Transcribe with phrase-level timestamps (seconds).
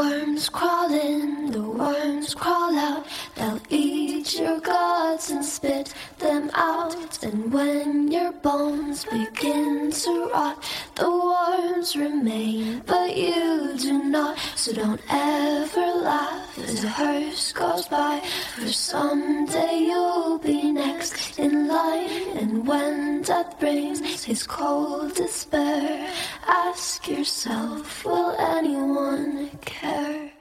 [0.00, 3.04] worms crawl in, the worms crawl out.
[3.34, 7.22] They'll eat your guts and spit them out.
[7.22, 10.62] And when your bones begin to rot,
[10.94, 14.38] the worms remain, but you do not.
[14.56, 18.20] So don't ever laugh as a hearse goes by.
[18.56, 22.36] For someday you'll be next in line.
[22.36, 26.12] And when death brings his cold despair,
[26.46, 30.32] ask yourself, will anyone care?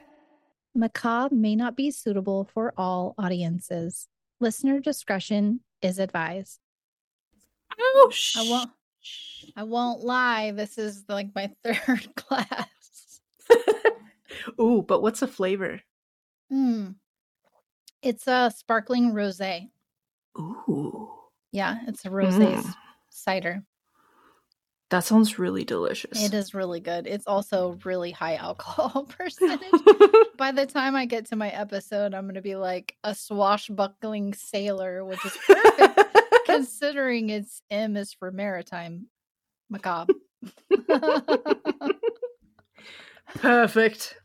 [0.76, 4.08] Macabre may not be suitable for all audiences.
[4.40, 6.60] Listener discretion is advised.
[7.80, 8.72] Oh, sh- I won't.
[9.56, 10.52] I won't lie.
[10.52, 13.22] This is like my third glass.
[14.62, 15.82] Ooh, but what's the flavor?
[16.50, 16.90] Hmm.
[18.02, 19.70] It's a sparkling rosé.
[20.38, 21.10] Ooh,
[21.52, 22.76] Yeah, it's a rosé Mm.
[23.10, 23.64] cider.
[24.90, 26.24] That sounds really delicious.
[26.24, 27.06] It is really good.
[27.06, 27.86] It's also mm.
[27.86, 29.70] really high alcohol percentage.
[30.38, 34.34] By the time I get to my episode, I'm going to be like a swashbuckling
[34.34, 39.08] sailor, which is perfect considering its M is for maritime.
[39.70, 40.14] Macabre.
[43.36, 44.18] Perfect.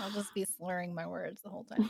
[0.00, 1.88] I'll just be slurring my words the whole time.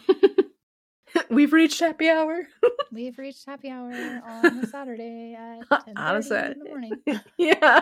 [1.31, 2.47] We've reached happy hour.
[2.93, 3.93] We've reached happy hour
[4.27, 7.03] on a Saturday at 10 On a in the morning.
[7.39, 7.81] yeah.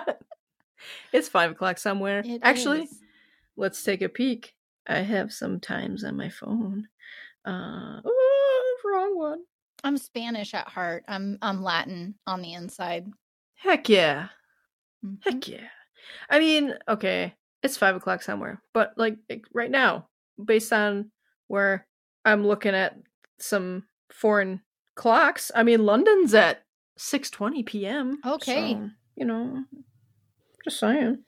[1.12, 2.22] It's five o'clock somewhere.
[2.24, 2.98] It Actually, is.
[3.56, 4.54] let's take a peek.
[4.86, 6.88] I have some times on my phone.
[7.44, 9.38] Uh, oh, wrong one.
[9.84, 11.04] I'm Spanish at heart.
[11.08, 13.06] I'm I'm Latin on the inside.
[13.54, 14.28] Heck yeah.
[15.04, 15.18] Mhm.
[15.22, 15.68] Heck yeah.
[16.28, 19.18] I mean, okay, it's five o'clock somewhere, but like,
[19.52, 20.08] right now,
[20.44, 21.10] based on
[21.46, 21.86] where
[22.24, 22.96] I'm looking at
[23.38, 24.60] some foreign
[24.94, 26.64] clocks, I mean, London's at
[26.96, 28.18] six twenty p.m.
[28.24, 28.74] Okay.
[28.74, 29.64] so, you know,
[30.64, 31.18] just saying.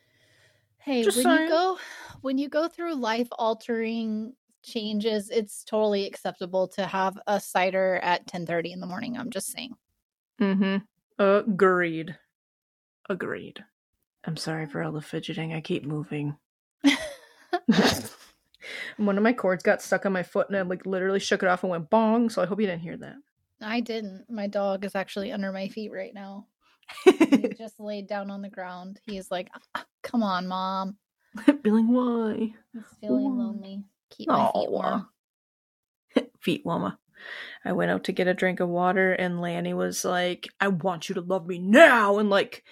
[0.79, 1.43] Hey, Just when saying.
[1.45, 1.79] you go
[2.21, 8.27] when you go through life altering changes, it's totally acceptable to have a cider at
[8.27, 9.17] 10:30 in the morning.
[9.17, 9.75] I'm just saying.
[10.41, 11.23] Mm-hmm.
[11.23, 12.17] Agreed.
[13.09, 13.65] Agreed.
[14.25, 15.53] I'm sorry for all the fidgeting.
[15.55, 16.37] I keep moving.
[18.97, 21.49] One of my cords got stuck on my foot and I like literally shook it
[21.49, 23.17] off and went bong, so I hope you didn't hear that.
[23.61, 24.25] I didn't.
[24.29, 26.47] My dog is actually under my feet right now.
[27.05, 29.01] He just laid down on the ground.
[29.07, 30.97] He's like, "Ah, "Come on, mom.
[31.63, 32.53] feeling why?
[32.73, 33.29] He's feeling Aw.
[33.29, 33.85] lonely.
[34.11, 35.09] Keep my feet warm."
[36.41, 36.99] Feet warmer.
[37.65, 41.09] I went out to get a drink of water and Lanny was like, I want
[41.09, 42.65] you to love me now and like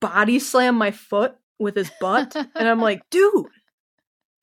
[0.00, 2.34] body slam my foot with his butt.
[2.34, 3.46] and I'm like, dude,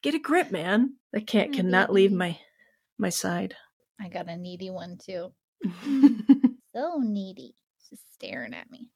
[0.01, 0.95] get a grip, man.
[1.13, 2.37] That cat cannot leave my
[2.97, 3.55] my side.
[3.99, 5.31] I got a needy one too.
[6.73, 7.55] So needy.
[7.89, 8.89] Just staring at me.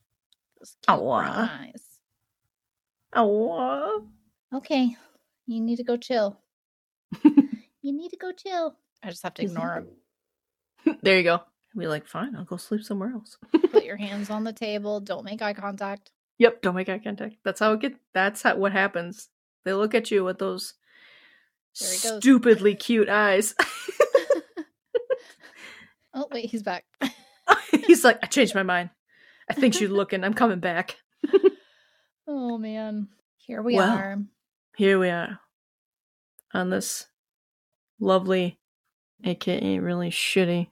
[0.60, 1.84] Those cute eyes.
[3.14, 4.08] oh,
[4.54, 4.96] Okay,
[5.46, 6.40] you need to go chill.
[7.24, 7.52] you
[7.82, 8.78] need to go chill.
[9.04, 9.86] I just have to ignore
[10.86, 10.98] him.
[11.04, 11.42] there you go.
[11.78, 13.38] Be like, fine, I'll go sleep somewhere else.
[13.72, 15.02] Put your hands on the table.
[15.02, 16.12] Don't make eye contact.
[16.38, 17.36] Yep, don't make eye contact.
[17.44, 17.96] That's how it get.
[18.14, 19.28] That's how what happens.
[19.66, 20.76] They look at you with those There he goes.
[21.76, 23.54] Stupidly cute eyes.
[26.18, 26.86] Oh wait, he's back.
[27.88, 28.90] He's like, I changed my mind.
[29.50, 30.24] I think she's looking.
[30.24, 30.96] I'm coming back.
[32.26, 33.98] oh man, here we Well.
[33.98, 34.18] are.
[34.78, 35.42] Here we are
[36.54, 37.08] on this
[38.00, 38.60] lovely,
[39.26, 40.70] aka really shitty,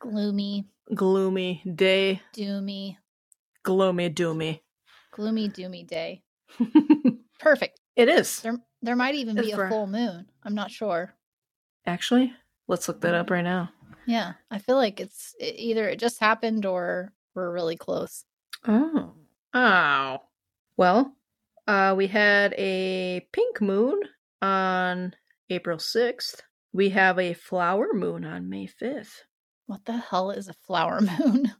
[0.00, 2.22] Gloomy, gloomy day.
[2.36, 2.96] doomy,
[3.62, 4.62] Gloomy doomy.
[5.12, 6.24] gloomy, doomy day.
[7.38, 7.78] Perfect.
[7.94, 8.44] it is.
[8.82, 10.26] There might even be a full moon.
[10.42, 11.14] I'm not sure.
[11.86, 12.32] Actually,
[12.68, 13.70] let's look that up right now.
[14.06, 18.24] Yeah, I feel like it's it, either it just happened or we're really close.
[18.66, 19.14] Oh.
[19.52, 20.18] Oh.
[20.76, 21.14] Well,
[21.66, 24.00] uh, we had a pink moon
[24.42, 25.14] on
[25.50, 26.42] April 6th.
[26.72, 29.22] We have a flower moon on May 5th.
[29.66, 31.52] What the hell is a flower moon?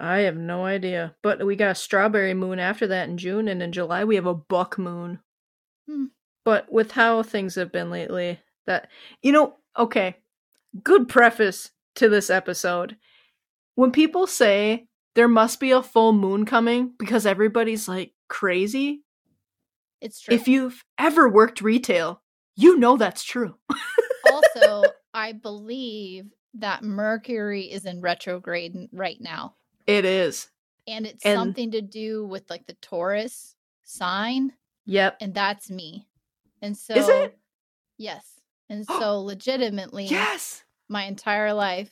[0.00, 1.14] I have no idea.
[1.22, 4.26] But we got a strawberry moon after that in June, and in July we have
[4.26, 5.20] a buck moon.
[5.88, 6.06] Hmm.
[6.46, 8.38] But with how things have been lately,
[8.68, 8.88] that,
[9.20, 10.14] you know, okay,
[10.84, 12.96] good preface to this episode.
[13.74, 19.02] When people say there must be a full moon coming because everybody's like crazy,
[20.00, 20.34] It's true.
[20.36, 22.22] if you've ever worked retail,
[22.54, 23.56] you know that's true.
[24.32, 24.84] also,
[25.14, 29.56] I believe that Mercury is in retrograde right now.
[29.88, 30.46] It is.
[30.86, 34.52] And it's And- something to do with like the Taurus sign.
[34.84, 35.16] Yep.
[35.20, 36.06] And that's me.
[36.62, 37.38] And so, Is it?
[37.98, 38.40] yes.
[38.68, 40.64] And so, legitimately, Yes.
[40.88, 41.90] my entire life,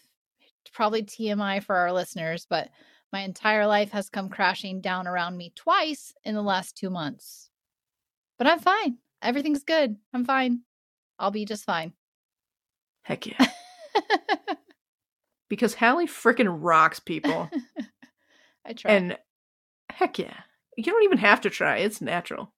[0.72, 2.68] probably TMI for our listeners, but
[3.12, 7.50] my entire life has come crashing down around me twice in the last two months.
[8.38, 8.98] But I'm fine.
[9.22, 9.96] everything's good.
[10.12, 10.60] I'm fine.
[11.18, 11.92] I'll be just fine.
[13.02, 13.46] Heck yeah.
[15.48, 17.50] because Hallie freaking rocks people.
[18.66, 18.92] I try.
[18.92, 19.18] and
[19.92, 20.40] heck yeah.
[20.76, 21.76] You don't even have to try.
[21.78, 22.52] It's natural.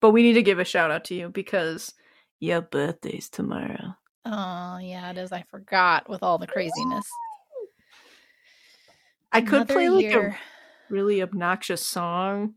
[0.00, 1.92] But we need to give a shout out to you because
[2.38, 3.94] your birthday's tomorrow.
[4.24, 5.32] oh yeah, it is.
[5.32, 7.06] I forgot with all the craziness.
[9.32, 10.28] I could Another play like year.
[10.90, 12.54] a really obnoxious song,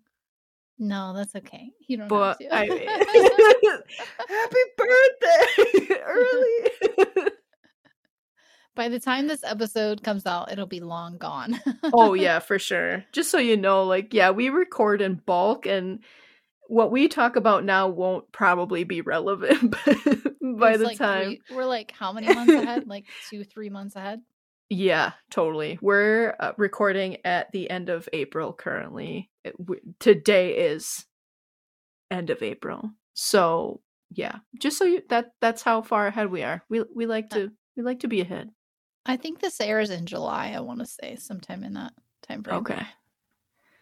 [0.80, 1.69] No, that's okay.
[1.88, 2.74] You don't but have to.
[2.74, 3.80] I
[4.28, 7.30] Happy birthday early.
[8.75, 11.60] By the time this episode comes out, it'll be long gone.
[11.94, 13.04] oh yeah, for sure.
[13.12, 16.00] Just so you know, like yeah, we record in bulk and
[16.74, 19.72] what we talk about now won't probably be relevant
[20.60, 21.24] by the like time.
[21.48, 22.88] three- we're like how many months ahead?
[22.88, 24.22] Like two, three months ahead.
[24.70, 25.78] Yeah, totally.
[25.81, 29.30] We're uh, recording at the end of April currently.
[29.44, 31.06] It, w- today is
[32.10, 32.90] end of April.
[33.14, 36.64] So, yeah, just so you that that's how far ahead we are.
[36.70, 38.50] We we like Uh, to we like to be ahead.
[39.06, 40.54] I think this airs in July.
[40.56, 41.94] I want to say sometime in that
[42.28, 42.58] time frame.
[42.58, 42.81] Okay.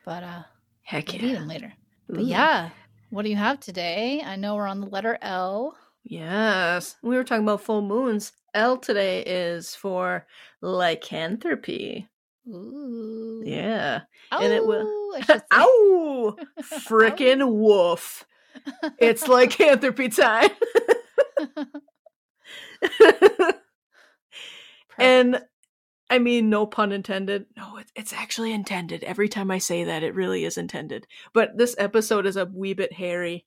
[0.04, 0.44] but uh,
[0.82, 1.22] Heck yeah.
[1.24, 1.72] even later.
[2.10, 2.72] But yeah,
[3.12, 4.22] what do you have today?
[4.26, 5.78] I know we're on the letter L.
[6.04, 6.96] Yes.
[7.04, 8.32] We were talking about full moons.
[8.54, 10.26] L today is for
[10.62, 12.08] lycanthropy.
[12.48, 13.44] Ooh.
[13.46, 14.02] Yeah.
[14.32, 15.46] and it will- Ow, I should say.
[15.54, 16.38] Ow!
[16.62, 18.26] Frickin' woof.
[19.00, 20.50] It's lycanthropy time.
[24.98, 25.42] and.
[26.12, 27.46] I mean, no pun intended.
[27.56, 29.02] No, it's it's actually intended.
[29.06, 31.08] Every time I say that, it really is intended.
[31.32, 33.46] But this episode is a wee bit hairy.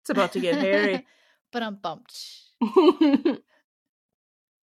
[0.00, 1.06] It's about to get hairy.
[1.52, 2.20] but I'm bumped.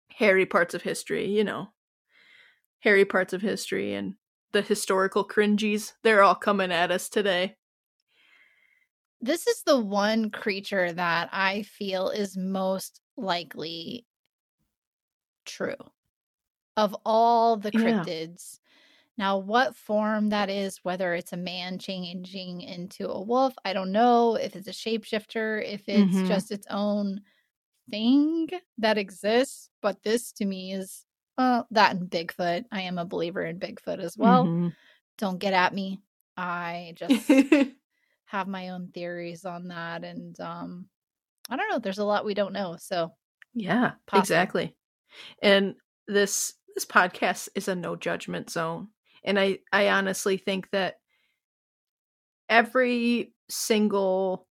[0.09, 1.68] hairy parts of history, you know.
[2.79, 4.15] Hairy parts of history and
[4.51, 5.94] the historical cringies.
[6.01, 7.56] They're all coming at us today.
[9.21, 14.07] This is the one creature that I feel is most likely
[15.45, 15.75] true
[16.77, 18.07] of all the Yeah.
[18.07, 18.59] cryptids.
[19.18, 23.91] Now, what form that is, whether it's a man changing into a wolf, I don't
[23.91, 24.35] know.
[24.35, 26.23] If it's a shapeshifter, if it's Mhm.
[26.23, 27.21] just its own
[27.89, 29.69] thing that exists.
[29.81, 31.06] But this to me is
[31.38, 32.65] well, that and Bigfoot.
[32.71, 34.53] I am a believer in Bigfoot as well.
[34.53, 34.75] Mhm.
[35.17, 36.01] Don't get at me.
[36.38, 37.45] I just
[38.25, 40.89] have my own theories on that and um
[41.50, 43.15] i don't know there's a lot we don't know so
[43.53, 44.53] Yeah, Possible.
[44.53, 44.75] exactly.
[45.41, 45.75] And
[46.07, 48.89] this this podcast is a no judgment zone.
[49.23, 50.95] And I I honestly think that
[52.50, 54.47] every single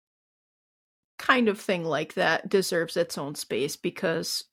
[1.18, 4.44] kind of thing like that deserves its own space because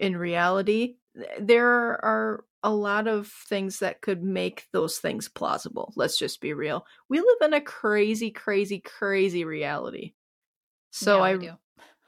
[0.00, 0.96] in reality
[1.40, 5.92] there are a lot of things that could make those things plausible.
[5.96, 6.84] Let's just be real.
[7.08, 10.14] We live in a crazy crazy crazy reality.
[10.90, 11.52] So yeah, I do.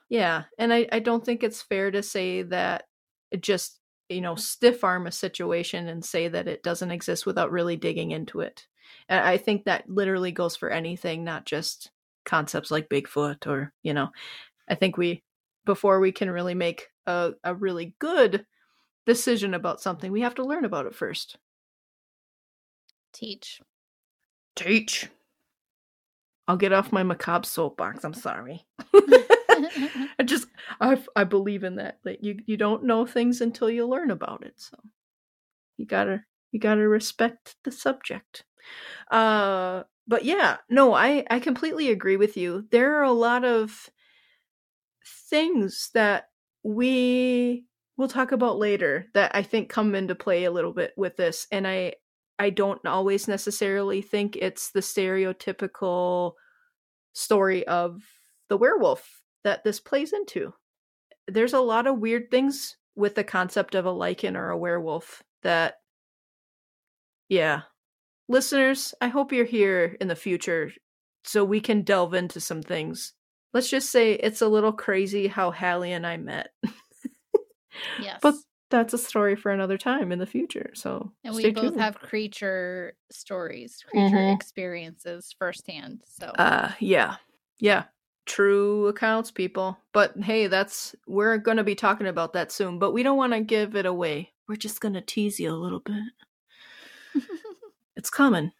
[0.08, 2.84] yeah, and I, I don't think it's fair to say that
[3.30, 3.79] it just,
[4.10, 8.10] you know, stiff arm a situation and say that it doesn't exist without really digging
[8.10, 8.66] into it.
[9.08, 11.90] And I think that literally goes for anything, not just
[12.24, 14.10] concepts like Bigfoot or, you know,
[14.68, 15.22] I think we,
[15.64, 18.44] before we can really make a, a really good
[19.06, 21.38] decision about something, we have to learn about it first.
[23.12, 23.60] teach
[24.56, 25.08] Teach.
[26.48, 28.04] I'll get off my macabre soapbox.
[28.04, 28.66] I'm sorry.
[30.18, 30.48] I just
[30.80, 34.44] I I believe in that that you you don't know things until you learn about
[34.44, 34.54] it.
[34.60, 34.76] So
[35.76, 38.44] you gotta you gotta respect the subject.
[39.10, 42.66] Uh, but yeah, no, I I completely agree with you.
[42.70, 43.90] There are a lot of
[45.04, 46.28] things that
[46.62, 47.64] we
[47.96, 51.46] will talk about later that I think come into play a little bit with this,
[51.50, 51.94] and I
[52.38, 56.32] I don't always necessarily think it's the stereotypical
[57.14, 58.02] story of
[58.48, 60.52] the werewolf that this plays into.
[61.28, 65.22] There's a lot of weird things with the concept of a lycan or a werewolf
[65.42, 65.76] that
[67.28, 67.62] yeah.
[68.28, 70.70] Listeners, I hope you're here in the future
[71.24, 73.12] so we can delve into some things.
[73.52, 76.50] Let's just say it's a little crazy how Hallie and I met.
[78.00, 78.34] yes But
[78.70, 80.70] that's a story for another time in the future.
[80.74, 81.80] So and we both tuned.
[81.80, 84.34] have creature stories creature Mhm.
[84.34, 87.16] experiences firsthand so Uh yeah.
[87.58, 87.84] Yeah.
[88.26, 89.78] True accounts, people.
[89.92, 93.74] But hey, that's we're gonna be talking about that soon, but we don't wanna give
[93.76, 94.32] it away.
[94.48, 96.02] We're just gonna tease you a little bit.
[98.00, 98.52] It's coming.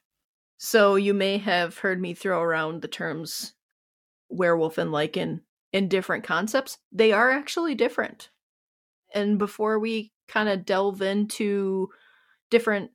[0.59, 3.55] So you may have heard me throw around the terms
[4.29, 5.41] werewolf and lycan
[5.73, 6.77] in different concepts.
[6.93, 8.29] They are actually different.
[9.15, 11.89] And before we kind of delve into
[12.51, 12.91] different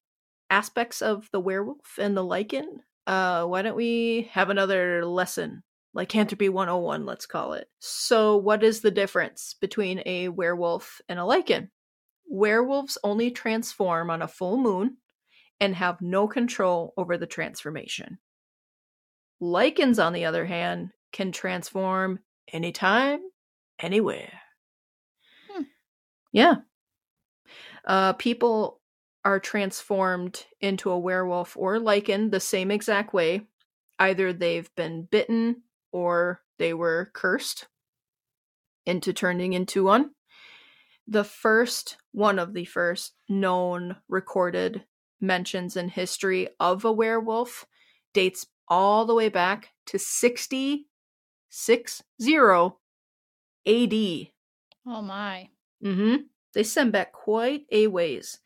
[0.51, 5.63] aspects of the werewolf and the lycan, uh, why don't we have another lesson
[5.95, 7.69] Lycanthropy 101, let's call it.
[7.79, 11.69] So, what is the difference between a werewolf and a lycan?
[12.27, 14.97] Werewolves only transform on a full moon
[15.61, 18.19] and have no control over the transformation.
[19.41, 22.19] Lycans, on the other hand, can transform
[22.51, 23.21] anytime,
[23.79, 24.41] anywhere.
[25.49, 25.63] Hmm.
[26.33, 26.55] Yeah.
[27.85, 28.81] Uh, people
[29.23, 33.47] are transformed into a werewolf or lycan the same exact way.
[33.97, 35.61] Either they've been bitten
[35.95, 37.67] or they were cursed
[38.85, 40.11] into turning into one.
[41.07, 44.83] The first, one of the first known recorded
[45.21, 47.65] mentions in history of a werewolf
[48.13, 50.85] dates all the way back to 60
[51.49, 52.73] 60 AD.
[53.65, 55.47] Oh my.
[55.81, 56.15] Mm-hmm.
[56.53, 58.39] They send back quite a ways.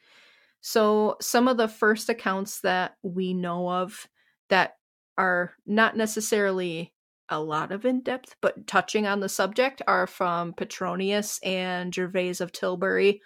[0.62, 4.08] So some of the first accounts that we know of
[4.50, 4.76] that
[5.18, 6.94] are not necessarily
[7.30, 12.42] a lot of in depth, but touching on the subject are from Petronius and Gervase
[12.42, 13.22] of Tilbury.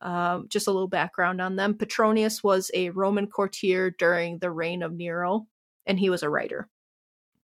[0.00, 1.74] Um, just a little background on them.
[1.74, 5.46] Petronius was a Roman courtier during the reign of Nero,
[5.86, 6.68] and he was a writer.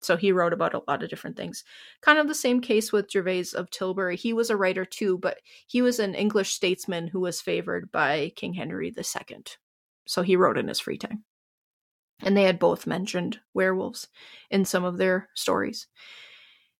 [0.01, 1.63] So he wrote about a lot of different things.
[2.01, 4.15] Kind of the same case with Gervase of Tilbury.
[4.15, 5.37] He was a writer too, but
[5.67, 9.43] he was an English statesman who was favored by King Henry II.
[10.05, 11.23] So he wrote in his free time.
[12.21, 14.07] And they had both mentioned werewolves
[14.49, 15.87] in some of their stories.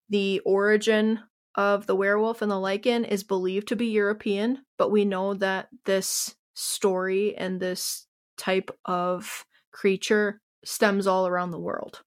[0.10, 1.20] The origin
[1.56, 5.70] of the werewolf and the lycan is believed to be European, but we know that
[5.86, 12.02] this story and this type of creature stems all around the world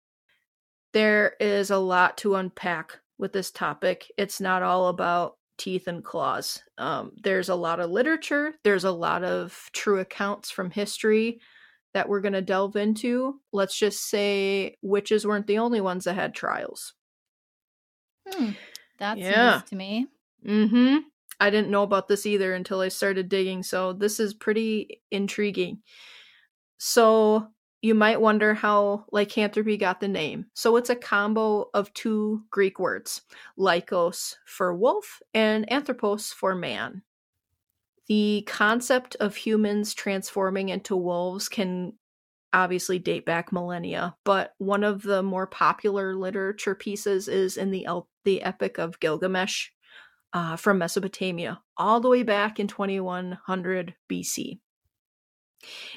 [0.92, 4.10] there is a lot to unpack with this topic.
[4.16, 6.62] It's not all about teeth and claws.
[6.78, 11.40] Um, there's a lot of literature, there's a lot of true accounts from history
[11.98, 13.40] that we're going to delve into.
[13.52, 16.94] Let's just say witches weren't the only ones that had trials.
[18.28, 18.50] Hmm.
[19.00, 19.62] That's yeah.
[19.66, 20.06] to me.
[20.46, 20.98] Mm-hmm.
[21.40, 25.82] I didn't know about this either until I started digging, so this is pretty intriguing.
[26.78, 27.48] So
[27.82, 30.46] you might wonder how lycanthropy got the name.
[30.54, 33.22] So it's a combo of two Greek words,
[33.58, 37.02] lycos for wolf and anthropos for man.
[38.08, 41.92] The concept of humans transforming into wolves can
[42.52, 47.84] obviously date back millennia, but one of the more popular literature pieces is in the
[47.84, 49.68] El- the Epic of Gilgamesh
[50.32, 54.58] uh, from Mesopotamia, all the way back in 2100 BC.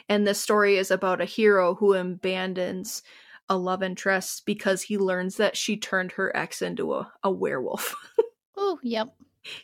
[0.10, 3.04] And this story is about a hero who abandons
[3.48, 7.96] a love interest because he learns that she turned her ex into a, a werewolf.
[8.58, 9.10] oh, yep.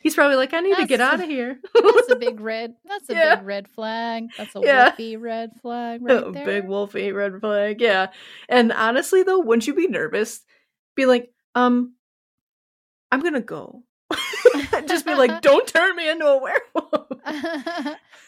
[0.02, 1.60] He's probably like, I need that's to get out of here.
[1.74, 2.76] that's a big red.
[2.86, 3.36] That's a yeah.
[3.36, 4.30] big red flag.
[4.38, 4.92] That's a yeah.
[4.92, 6.46] wolfy red flag right a there.
[6.46, 7.80] Big wolfy red flag.
[7.80, 8.08] Yeah.
[8.50, 10.42] And honestly, though, wouldn't you be nervous?
[10.96, 11.94] Be like, um,
[13.12, 13.84] I'm gonna go.
[14.88, 17.08] Just be like, don't turn me into a werewolf.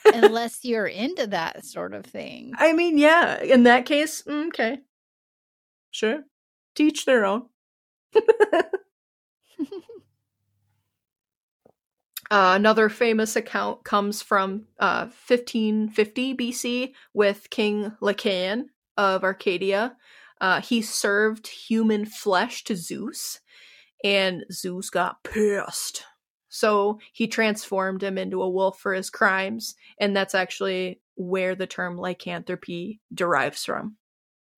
[0.06, 2.53] Unless you're into that sort of thing.
[2.58, 3.41] I mean, yeah.
[3.41, 4.79] In that case, mm, okay.
[5.91, 6.24] Sure.
[6.75, 7.46] Teach their own.
[12.31, 19.95] Uh, another famous account comes from uh, 1550 BC with King Lycaon of Arcadia.
[20.39, 23.39] Uh, he served human flesh to Zeus,
[24.03, 26.03] and Zeus got pissed.
[26.50, 31.67] So he transformed him into a wolf for his crimes, and that's actually where the
[31.67, 33.98] term lycanthropy derives from.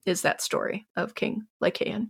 [0.05, 2.09] Is that story of King Lycaon?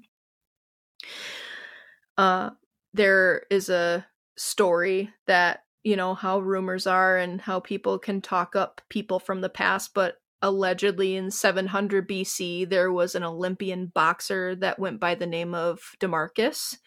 [2.18, 2.51] Uh,
[2.94, 4.06] there is a
[4.38, 9.42] story that you know how rumors are and how people can talk up people from
[9.42, 15.16] the past, but allegedly in 700 BC there was an Olympian boxer that went by
[15.16, 16.78] the name of Damarchus.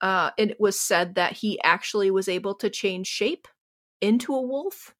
[0.00, 3.48] Uh, it was said that he actually was able to change shape
[4.00, 4.94] into a wolf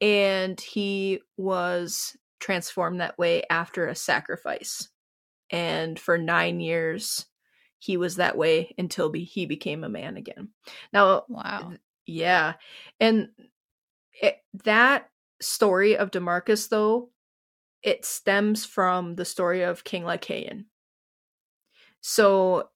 [0.00, 4.88] and he was transformed that way after a sacrifice.
[5.50, 7.26] And for nine years
[7.84, 10.48] he was that way until be- he became a man again.
[10.92, 11.72] Now wow.
[12.06, 12.54] yeah
[12.98, 13.28] and
[14.22, 15.10] it, that
[15.40, 17.10] story of Damarchus, though
[17.82, 20.64] it stems from the story of king lycaon.
[22.00, 22.70] So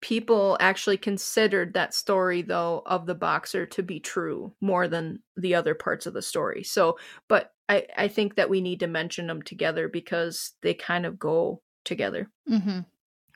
[0.00, 5.54] people actually considered that story though of the boxer to be true more than the
[5.54, 6.62] other parts of the story.
[6.62, 11.04] So but i i think that we need to mention them together because they kind
[11.04, 12.30] of go together.
[12.48, 12.80] Mm-hmm.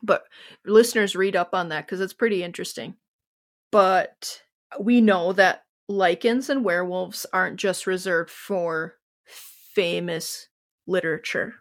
[0.05, 0.25] But
[0.65, 2.97] listeners read up on that because it's pretty interesting
[3.75, 4.41] but
[4.79, 8.95] we know that lycans and werewolves aren't just reserved for
[9.75, 10.47] famous
[10.87, 11.55] literature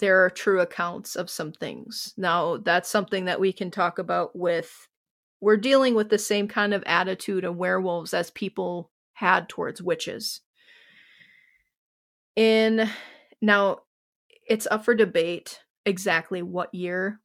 [0.00, 2.12] there are true accounts of some things.
[2.18, 4.88] Now, that's something that we can talk about with
[5.40, 10.42] we're dealing with the same kind of attitude of werewolves as people had towards witches.
[12.36, 12.90] In
[13.40, 13.78] now
[14.46, 17.20] it's up for debate exactly what year,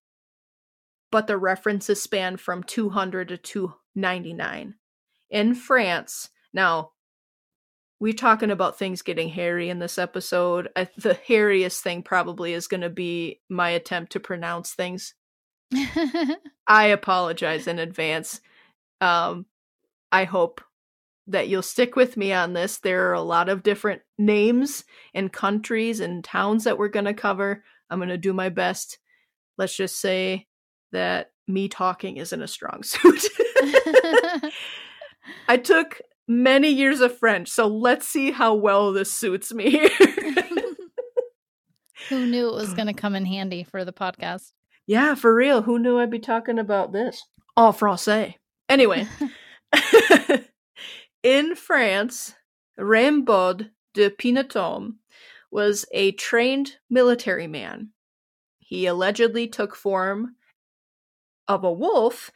[1.12, 4.76] but the references span from 200 to 299.
[5.30, 6.92] In France, now
[8.00, 10.70] we're talking about things getting hairy in this episode.
[10.76, 15.14] I, the hairiest thing probably is going to be my attempt to pronounce things.
[16.68, 18.42] I apologize in advance.
[19.02, 19.46] Um,
[20.12, 20.62] I hope
[21.28, 22.80] that you'll stick with me on this.
[22.80, 27.14] There are a lot of different names and countries and towns that we're going to
[27.14, 27.64] cover.
[27.92, 28.98] I'm going to do my best.
[29.58, 30.48] Let's just say
[30.94, 33.26] that me talking isn't a strong suit.
[35.48, 39.90] I took many years of French, so let's see how well this suits me.
[42.10, 44.54] Who knew it was going to come in handy for the podcast?
[44.88, 45.62] Yeah, for real.
[45.62, 47.22] Who knew I'd be talking about this?
[47.58, 48.36] En français.
[48.70, 49.06] Anyway,
[51.24, 52.34] in France,
[52.80, 54.96] Rimbaud de Pinetome
[55.52, 57.90] was a trained military man.
[58.60, 60.36] He allegedly took form
[61.48, 62.32] of a wolf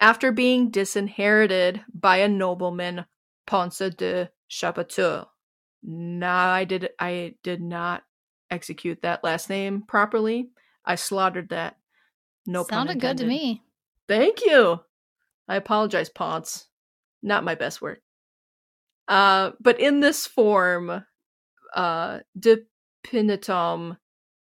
[0.00, 3.06] after being disinherited by a nobleman,
[3.46, 5.26] Ponce de Chapoteur.
[5.82, 8.02] Nah, I did I did not
[8.50, 10.50] execute that last name properly.
[10.84, 11.76] I slaughtered that.
[12.46, 13.62] No Sounded good to me.
[14.06, 14.80] Thank you.
[15.48, 16.66] I apologize, Ponce.
[17.22, 18.00] Not my best work.
[19.06, 21.04] Uh, but in this form,
[21.74, 22.58] uh, de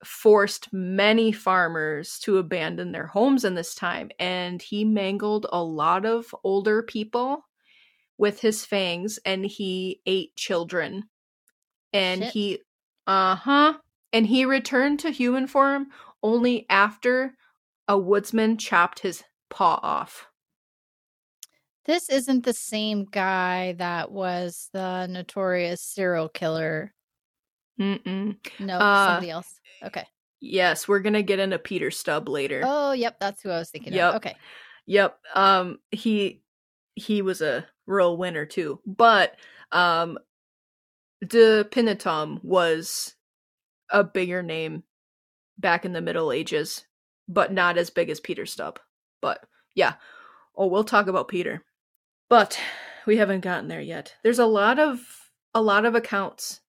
[0.06, 6.06] forced many farmers to abandon their homes in this time, and he mangled a lot
[6.06, 7.46] of older people
[8.18, 11.04] with his fangs, and he ate children.
[11.94, 12.34] And Shit.
[12.34, 12.60] he,
[13.08, 13.78] uh huh,
[14.14, 15.88] and he returned to human form
[16.24, 17.36] only after
[17.88, 20.28] a woodsman chopped his paw off.
[21.86, 26.94] This isn't the same guy that was the notorious serial killer.
[27.80, 28.38] Mm-mm.
[28.60, 29.60] No, Uh, somebody else.
[29.84, 30.06] Okay.
[30.40, 32.62] Yes, we're gonna get into Peter Stubb later.
[32.66, 34.10] Oh, yep, that's who I was thinking Yep.
[34.10, 34.16] of.
[34.18, 34.36] Okay.
[34.86, 35.20] Yep.
[35.36, 36.44] Um he
[36.96, 38.80] he was a real winner too.
[38.86, 39.36] But
[39.72, 40.18] um
[41.26, 43.16] De Pinitom was
[43.90, 44.84] a bigger name
[45.58, 46.86] back in the Middle Ages,
[47.28, 48.80] but not as big as Peter Stubb.
[49.22, 49.44] But
[49.76, 49.96] yeah.
[50.56, 51.64] Oh, we'll talk about Peter.
[52.30, 52.60] But
[53.06, 54.16] we haven't gotten there yet.
[54.24, 55.00] There's a lot of
[55.56, 56.62] a lot of accounts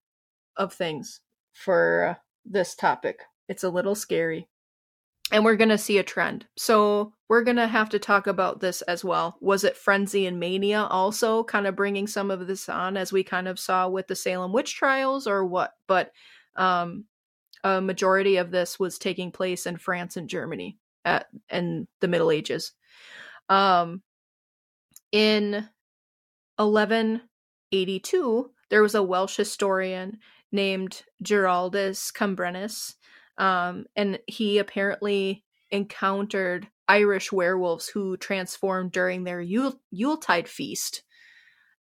[0.58, 1.20] of things
[1.54, 3.22] for this topic.
[3.48, 4.48] It's a little scary
[5.30, 6.46] and we're going to see a trend.
[6.56, 9.36] So we're going to have to talk about this as well.
[9.40, 13.22] Was it frenzy and mania also kind of bringing some of this on as we
[13.22, 15.72] kind of saw with the Salem witch trials or what?
[15.86, 16.12] But
[16.56, 17.04] um
[17.64, 22.30] a majority of this was taking place in France and Germany at in the Middle
[22.30, 22.72] Ages.
[23.48, 24.02] Um
[25.12, 25.68] in
[26.56, 30.18] 1182 there was a Welsh historian
[30.52, 32.94] named Giraldus Cambrensis
[33.38, 41.02] um, and he apparently encountered Irish werewolves who transformed during their Yule- Yuletide feast.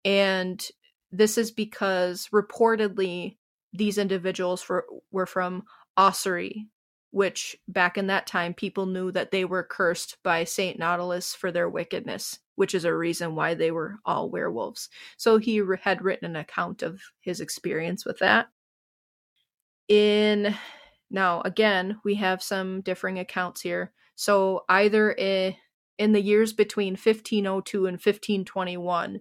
[0.03, 0.65] And
[1.11, 3.37] this is because reportedly
[3.71, 5.63] these individuals for, were from
[5.97, 6.67] Ossory,
[7.13, 11.51] which back in that time people knew that they were cursed by Saint Natalis for
[11.51, 14.89] their wickedness, which is a reason why they were all werewolves.
[15.15, 18.47] So he had written an account of his experience with that.
[19.87, 20.55] In
[21.11, 23.93] now, again, we have some differing accounts here.
[24.15, 29.19] So either in the years between 1502 and 1521,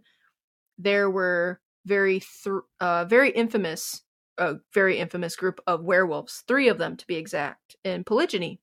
[0.79, 4.02] there were very th- uh, very infamous,
[4.39, 6.43] a very infamous group of werewolves.
[6.47, 8.59] Three of them, to be exact, in Poligny.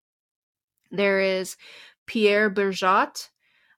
[0.92, 1.58] There is
[2.06, 3.30] Pierre Berjot,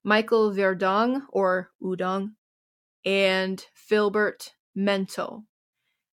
[0.03, 2.31] Michael Verdung or Udong,
[3.05, 5.43] and Filbert Mento.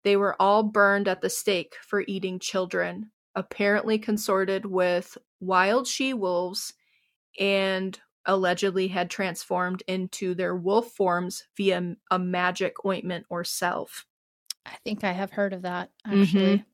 [0.05, 6.15] They were all burned at the stake for eating children, apparently consorted with wild she
[6.15, 6.75] wolves,
[7.39, 14.07] and allegedly had transformed into their wolf forms via a magic ointment or salve.
[14.67, 16.23] I think I have heard of that Mm-hmm.
[16.23, 16.65] actually.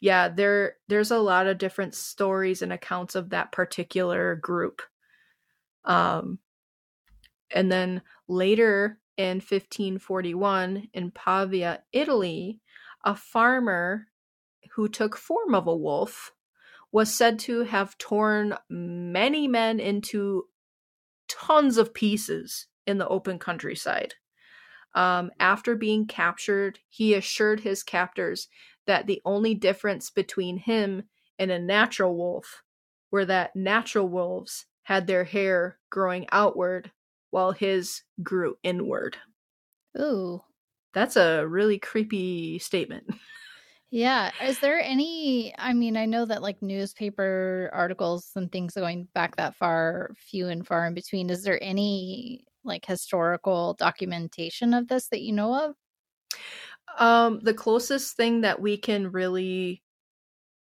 [0.00, 4.82] Yeah, there there's a lot of different stories and accounts of that particular group.
[5.84, 6.38] Um
[7.50, 12.60] and then later in 1541 in Pavia, Italy,
[13.04, 14.06] a farmer
[14.72, 16.32] who took form of a wolf
[16.92, 20.44] was said to have torn many men into
[21.28, 24.14] tons of pieces in the open countryside.
[24.94, 28.48] Um, after being captured, he assured his captors
[28.86, 32.62] that the only difference between him and a natural wolf,
[33.10, 36.92] were that natural wolves had their hair growing outward
[37.30, 39.16] while his grew inward.
[39.98, 40.42] Ooh.
[40.92, 43.10] That's a really creepy statement.
[43.90, 44.30] Yeah.
[44.40, 49.36] Is there any, I mean, I know that like newspaper articles and things going back
[49.36, 51.28] that far, few and far in between.
[51.28, 55.74] Is there any like historical documentation of this that you know of?
[56.98, 59.82] Um, the closest thing that we can really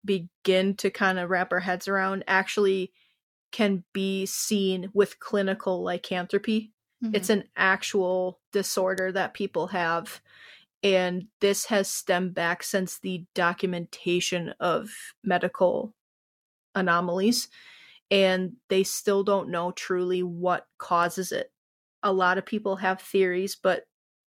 [0.06, 2.92] begin to kind of wrap our heads around actually
[3.52, 6.72] can be seen with clinical lycanthropy.
[7.04, 7.16] Mm-hmm.
[7.16, 10.22] It's an actual disorder that people have.
[10.84, 14.90] And this has stemmed back since the documentation of
[15.24, 15.94] medical
[16.76, 17.50] anomalies.
[18.12, 21.52] And they still don't know truly what causes it.
[22.04, 23.86] A lot of people have theories, but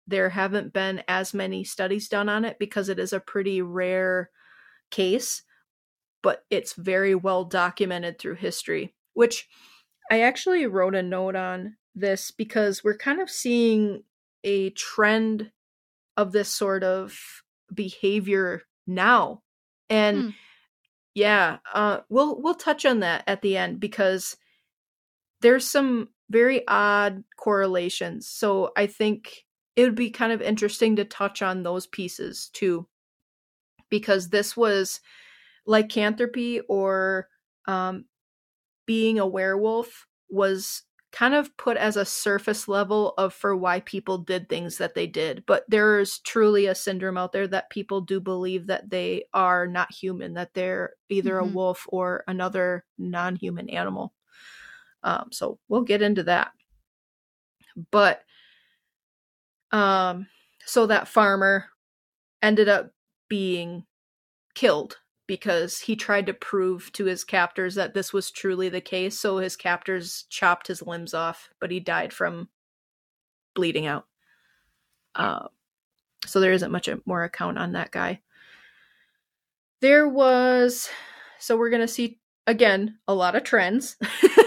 [0.06, 4.30] there haven't been as many studies done on it because it is a pretty rare
[4.90, 5.42] case,
[6.22, 9.48] but it's very well documented through history, which
[10.10, 14.04] I actually wrote a note on this because we're kind of seeing
[14.44, 15.52] a trend
[16.16, 17.18] of this sort of
[17.74, 19.42] behavior now.
[19.90, 20.30] And Hmm.
[21.14, 24.36] yeah, uh we'll we'll touch on that at the end because
[25.40, 28.28] there's some very odd correlations.
[28.28, 32.88] So I think it would be kind of interesting to touch on those pieces too
[33.90, 35.00] because this was
[35.66, 37.28] lycanthropy or
[37.66, 38.06] um
[38.86, 44.18] being a werewolf was kind of put as a surface level of for why people
[44.18, 48.20] did things that they did but there's truly a syndrome out there that people do
[48.20, 51.40] believe that they are not human that they're either Mhm.
[51.40, 54.14] a wolf or another non-human animal
[55.06, 56.50] um, so we'll get into that
[57.90, 58.22] but
[59.72, 60.26] um
[60.66, 61.66] so that farmer
[62.42, 62.90] ended up
[63.28, 63.84] being
[64.54, 69.18] killed because he tried to prove to his captors that this was truly the case.
[69.18, 72.48] So his captors chopped his limbs off, but he died from
[73.54, 74.06] bleeding out.
[75.14, 75.48] Uh,
[76.24, 78.20] so there isn't much more account on that guy.
[79.80, 80.88] There was,
[81.38, 83.96] so we're going to see again a lot of trends.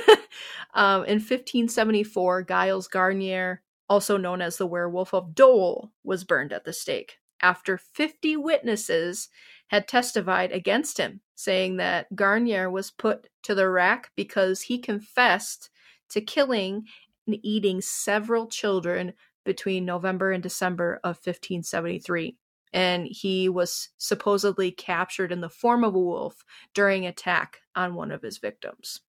[0.73, 6.65] um, in 1574, Giles Garnier, also known as the Werewolf of Dole, was burned at
[6.65, 9.29] the stake after 50 witnesses
[9.67, 15.69] had testified against him, saying that Garnier was put to the rack because he confessed
[16.09, 16.85] to killing
[17.27, 19.13] and eating several children
[19.45, 22.35] between November and December of 1573.
[22.73, 28.11] And he was supposedly captured in the form of a wolf during attack on one
[28.11, 29.01] of his victims.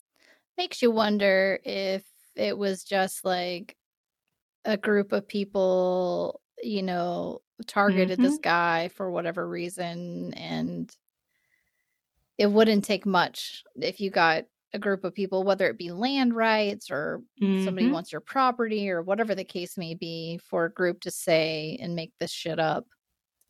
[0.61, 2.05] Makes you wonder if
[2.37, 3.79] it was just like
[4.67, 10.95] a group of people, you know, targeted this guy for whatever reason and
[12.37, 14.45] it wouldn't take much if you got
[14.75, 17.23] a group of people whether it be land rights or
[17.57, 17.93] somebody Mhm.
[17.95, 21.95] wants your property or whatever the case may be for a group to say and
[21.97, 22.85] make this shit up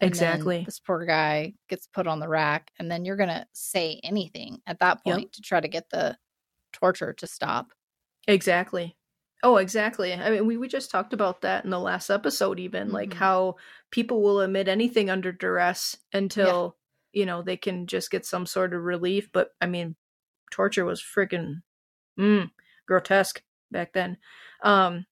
[0.00, 0.64] Exactly.
[0.64, 4.78] this poor guy gets put on the rack and then you're gonna say anything at
[4.78, 5.16] that Yep.
[5.16, 6.16] point to try to get the
[6.72, 7.72] torture to stop
[8.28, 8.96] Exactly.
[9.42, 10.12] Oh, exactly.
[10.12, 13.14] I mean, we, we just talked about that in the last episode, even like Mhm.
[13.14, 13.56] how
[13.90, 16.76] people will admit anything under duress until,
[17.12, 19.30] you know, they can just get some sort of relief.
[19.32, 19.96] But I mean,
[20.50, 21.62] torture was freaking
[22.18, 22.50] mm,
[22.86, 24.18] grotesque back then.
[24.62, 25.06] Um,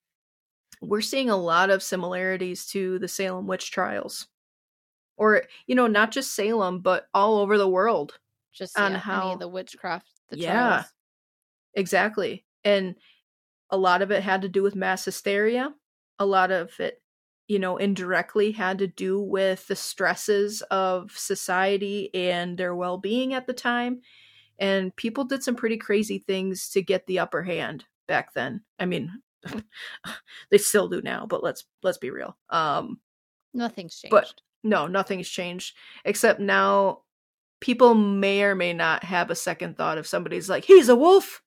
[0.83, 4.29] we're seeing a lot of similarities to the Salem witch trials.
[5.16, 8.18] Or, you know, not just Salem, but all over the world.
[8.53, 10.83] just On yeah, any how- of the witchcraft the Yeah.
[10.83, 10.92] trials
[11.79, 12.45] Exactly.
[12.64, 12.97] And
[13.71, 15.75] a lot of it had to do with mass hysteria.
[16.19, 17.01] A lot of it,
[17.47, 23.35] you know, indirectly had to do with the stresses of society and their well being
[23.35, 24.01] at the time.
[24.59, 28.62] And people did some pretty crazy things to get the upper hand back then.
[28.81, 29.12] I mean,
[30.51, 32.37] they still do now, but let's let's be real.
[32.51, 33.01] Um
[33.55, 37.03] nothing's changed But- no, nothing's changed except now
[37.61, 41.43] people may or may not have a second thought if somebody's like, "He's a wolf."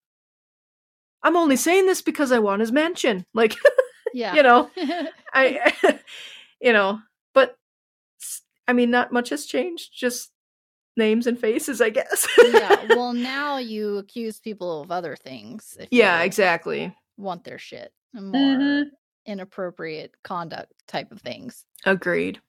[1.24, 3.26] I'm only saying this because I want his mansion.
[3.34, 3.56] Like,
[4.14, 4.70] yeah you know,
[5.34, 5.74] I
[6.62, 7.00] you know,
[7.34, 7.56] but
[8.68, 10.32] I mean not much has changed, just
[10.98, 12.28] names and faces, I guess.
[12.52, 16.94] yeah well now you accuse people of other things yeah, exactly.
[17.18, 18.84] want their shit more Mhm.
[19.26, 22.42] inappropriate conduct type of things Agreed.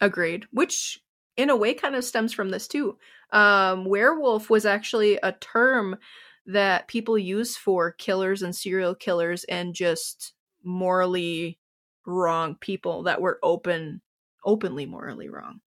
[0.00, 0.46] Agreed.
[0.50, 0.98] Which
[1.36, 2.96] in a way kind of stems from this too.
[3.32, 5.96] Um werewolf was actually a term
[6.46, 10.32] that people use for killers and serial killers and just
[10.64, 11.58] morally
[12.06, 14.00] wrong people that were open
[14.44, 15.60] openly morally wrong.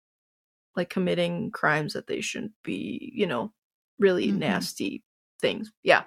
[0.76, 3.52] Like committing crimes that they shouldn't be, you know,
[3.98, 4.38] really Mhm.
[4.38, 5.04] nasty
[5.40, 5.72] things.
[5.82, 6.04] Yeah.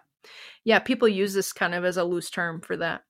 [0.64, 3.04] Yeah, people use this kind of as a loose term for that.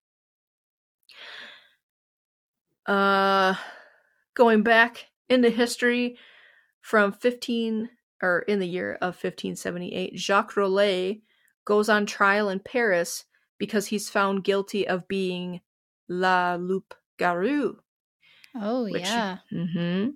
[2.86, 3.56] Uh
[4.36, 6.18] going back into history
[6.82, 7.90] from 15
[8.22, 11.22] or in the year of 1578, Jacques Roulet
[11.66, 13.26] goes on trial in Paris
[13.58, 15.62] because he's found guilty of being
[16.08, 17.78] la loup garou.
[18.56, 19.40] Oh Which- yeah.
[19.52, 20.10] hmm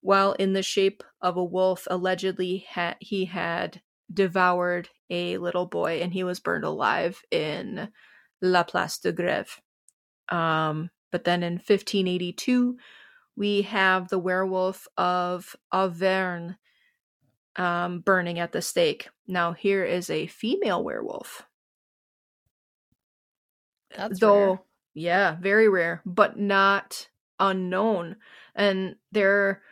[0.00, 6.00] While in the shape of a wolf, allegedly ha- he had devoured a little boy
[6.00, 7.88] and he was burned alive in
[8.40, 9.58] La Place de Grève.
[10.28, 12.76] Um, but then in 1582,
[13.36, 16.54] we have the werewolf of Auvergne
[17.56, 19.08] um, burning at the stake.
[19.26, 21.46] Now, here is a female werewolf.
[23.96, 24.60] That's though rare.
[24.94, 28.16] yeah very rare but not unknown
[28.54, 29.62] and there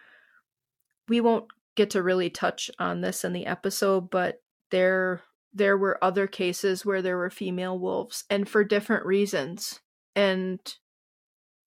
[1.08, 6.02] we won't get to really touch on this in the episode but there there were
[6.02, 9.80] other cases where there were female wolves and for different reasons
[10.16, 10.76] and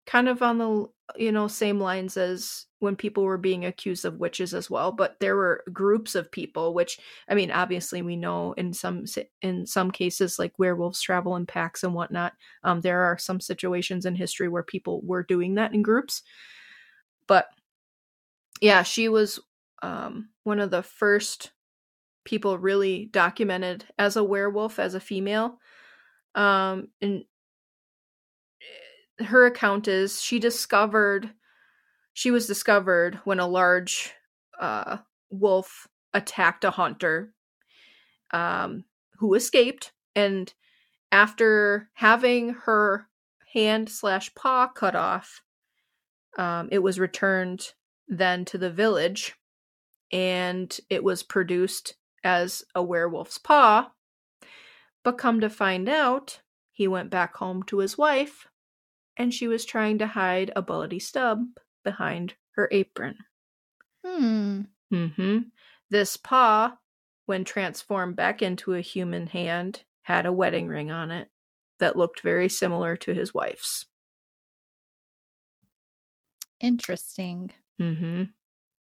[0.07, 0.87] kind of on the
[1.17, 5.17] you know same lines as when people were being accused of witches as well but
[5.21, 9.05] there were groups of people which i mean obviously we know in some
[9.43, 14.07] in some cases like werewolves travel in packs and whatnot um, there are some situations
[14.07, 16.23] in history where people were doing that in groups.
[17.27, 17.49] But
[18.61, 19.41] yeah she was
[19.83, 21.53] um, one of the first
[22.25, 25.59] people really documented as a werewolf as a female
[26.35, 27.25] um, and
[29.19, 31.31] her account is she discovered
[32.13, 34.13] she was discovered when a large
[34.61, 34.99] uh,
[35.31, 37.33] wolf attacked a hunter
[38.33, 38.85] um,
[39.19, 40.55] who escaped and
[41.11, 43.09] after having her
[43.53, 45.43] hand slash paw cut off
[46.37, 47.73] um, it was returned
[48.09, 49.35] then to the village
[50.13, 53.91] and it was produced as a werewolf's paw.
[55.03, 56.41] But come to find out
[56.73, 58.49] he went back home to his wife
[59.17, 61.45] and she was trying to hide a bloody stub
[61.85, 63.17] behind her apron.
[64.05, 64.63] Hmm.
[64.93, 65.39] Mm-hmm.
[65.91, 66.77] This paw,
[67.27, 71.29] when transformed back into a human hand, had a wedding ring on it
[71.79, 73.87] that looked very similar to his wife's.
[76.61, 77.51] Interesting.
[77.81, 78.23] Mm hmm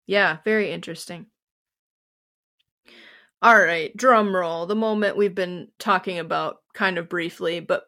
[0.06, 1.26] Yeah, very interesting.
[3.42, 4.64] All right, drum roll.
[4.66, 7.84] The moment we've been talking about kind of briefly, but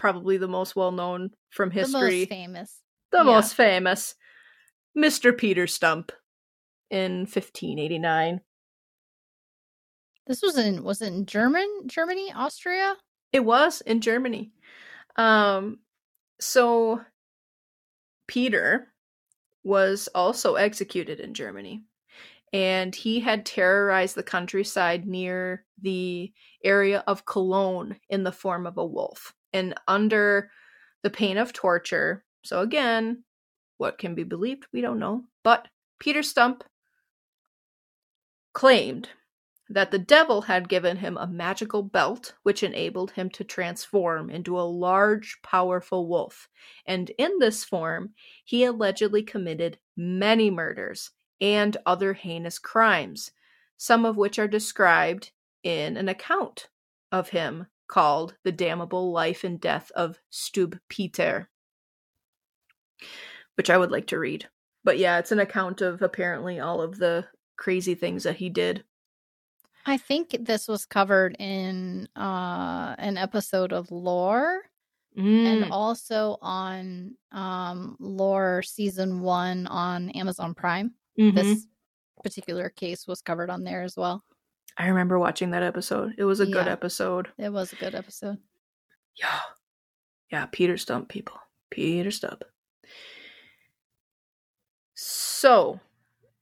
[0.00, 2.00] probably the most well known from history.
[2.00, 2.80] The most famous.
[3.12, 3.22] the Yeah.
[3.24, 4.14] most famous,
[4.96, 5.36] Mr.
[5.36, 6.10] Peter Stump
[6.90, 8.40] in 1589.
[10.26, 12.96] This was in was it in German Germany, Austria?
[13.32, 14.52] It was in Germany.
[15.16, 15.80] Um,
[16.40, 17.00] so
[18.26, 18.92] Peter
[19.62, 21.82] was also executed in Germany,
[22.52, 26.32] and he had terrorized the countryside near the
[26.64, 30.50] area of Cologne in the form of a wolf, and under
[31.02, 32.24] the pain of torture.
[32.44, 33.24] So again,
[33.78, 35.24] what can be believed, we don't know.
[35.42, 36.64] But Peter Stump
[38.52, 39.08] claimed
[39.68, 44.58] that the devil had given him a magical belt which enabled him to transform into
[44.58, 46.48] a large, powerful wolf.
[46.86, 48.10] And in this form,
[48.44, 51.10] he allegedly committed many murders
[51.40, 53.30] and other heinous crimes,
[53.76, 55.30] some of which are described
[55.62, 56.68] in an account
[57.12, 61.50] of him called The Damnable Life and Death of Stub Peter,
[63.56, 64.48] which I would like to read.
[64.84, 67.26] But yeah, it's an account of apparently all of the
[67.56, 68.84] crazy things that he did.
[69.86, 74.62] I think this was covered in uh an episode of Lore
[75.18, 75.44] Mm.
[75.64, 80.94] and also on um Lore season 1 on Amazon Prime.
[81.18, 81.34] Mhm.
[81.34, 81.66] This
[82.22, 84.22] particular case was covered on there as well.
[84.76, 86.14] I remember watching that episode.
[86.18, 87.28] It was a good episode.
[87.38, 88.38] It was a good episode.
[89.16, 89.40] Yeah.
[90.30, 91.38] Yeah, Peter Stump, people.
[91.70, 92.44] Peter Stump.
[94.94, 95.80] So,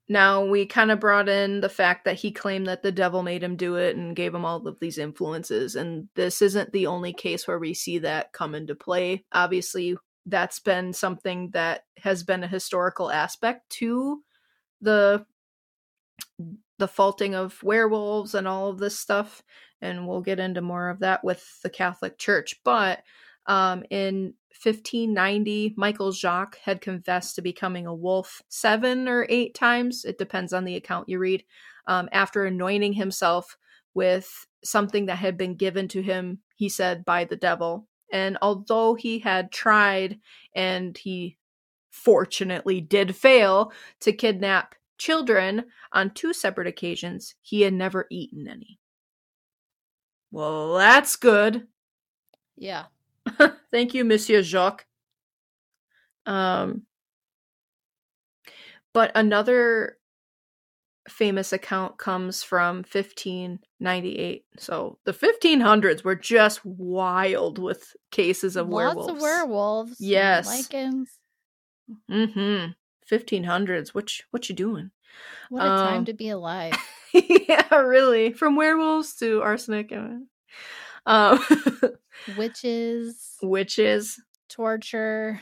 [0.08, 3.42] now we kind of brought in the fact that he claimed that the devil made
[3.42, 5.76] him do it and gave him all of these influences.
[5.76, 9.24] And this isn't the only case where we see that come into play.
[9.32, 14.22] Obviously, that's been something that has been a historical aspect to
[14.80, 15.24] the
[16.78, 19.42] the faulting of werewolves and all of this stuff
[19.80, 22.60] and we'll get into more of that with the Catholic Church.
[22.64, 23.02] But
[23.46, 30.04] um, in 1590, Michael Jacques had confessed to becoming a wolf seven or eight times.
[30.04, 31.44] It depends on the account you read.
[31.86, 33.56] Um, after anointing himself
[33.94, 37.86] with something that had been given to him, he said, by the devil.
[38.12, 40.18] And although he had tried
[40.54, 41.38] and he
[41.90, 47.34] fortunately did fail to kidnap children on two separate occasions.
[47.42, 48.78] He had never eaten any.
[50.30, 51.66] Well, that's good.
[52.56, 52.84] Yeah.
[53.70, 54.84] Thank you, Monsieur Jacques.
[56.26, 56.82] Um,
[58.92, 59.96] but another
[61.08, 64.44] famous account comes from 1598.
[64.58, 69.08] So the 1500s were just wild with cases of Lots werewolves.
[69.12, 69.96] of werewolves.
[70.00, 70.48] Yes.
[70.48, 71.06] Lycans.
[72.10, 72.72] Mm-hmm.
[73.10, 73.94] 1500s.
[73.94, 74.90] What you, what you doing?
[75.48, 76.74] What a time Um, to be alive.
[77.12, 78.32] yeah, really.
[78.32, 79.90] From werewolves to arsenic.
[79.92, 80.26] and-
[81.06, 81.40] Um,
[82.36, 85.40] Witches, witches, torture,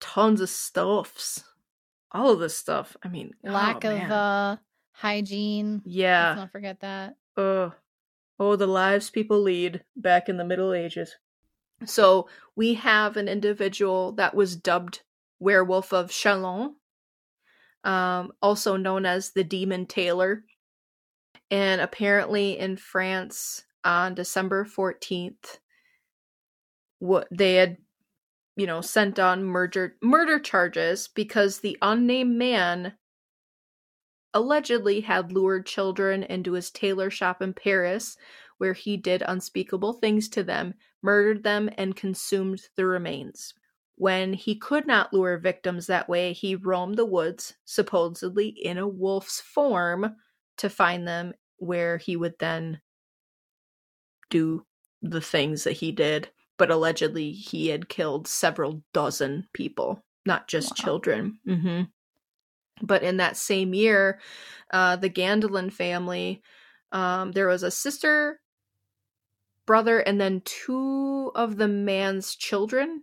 [0.00, 1.44] tons of stuffs.
[2.12, 2.96] All of this stuff.
[3.02, 4.56] I mean, lack oh, of uh
[4.92, 5.82] hygiene.
[5.84, 6.34] Let's yeah.
[6.36, 7.16] not forget that.
[7.36, 7.72] Oh,
[8.38, 11.16] oh, the lives people lead back in the Middle Ages.
[11.84, 15.02] So we have an individual that was dubbed
[15.40, 16.74] Werewolf of Chalon,
[17.84, 20.44] um, also known as the Demon Tailor.
[21.50, 25.58] And apparently in France on December 14th,
[26.98, 27.76] what they had,
[28.56, 32.94] you know, sent on murder murder charges because the unnamed man
[34.32, 38.16] allegedly had lured children into his tailor shop in Paris,
[38.58, 43.54] where he did unspeakable things to them, murdered them, and consumed the remains.
[43.96, 48.88] When he could not lure victims that way, he roamed the woods, supposedly in a
[48.88, 50.16] wolf's form,
[50.58, 52.82] to find them, where he would then
[54.30, 54.66] do
[55.02, 56.30] the things that he did.
[56.56, 60.76] But allegedly, he had killed several dozen people, not just Wow.
[60.76, 61.40] children.
[61.44, 61.82] hmm
[62.82, 64.20] but in that same year,
[64.72, 66.42] uh, the Gandillon family,
[66.92, 68.40] um, there was a sister,
[69.66, 73.02] brother, and then two of the man's children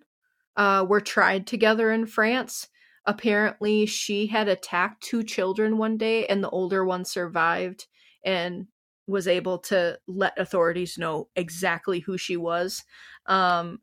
[0.57, 2.67] uh, were tried together in France.
[3.05, 7.87] Apparently, she had attacked two children one day, and the older one survived
[8.23, 8.67] and
[9.07, 12.83] was able to let authorities know exactly who she was.
[13.25, 13.79] Um,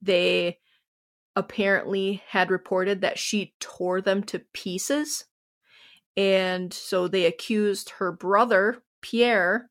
[0.00, 0.58] they
[1.36, 5.24] apparently had reported that she tore them to pieces.
[6.16, 9.70] And so they accused her brother, Pierre,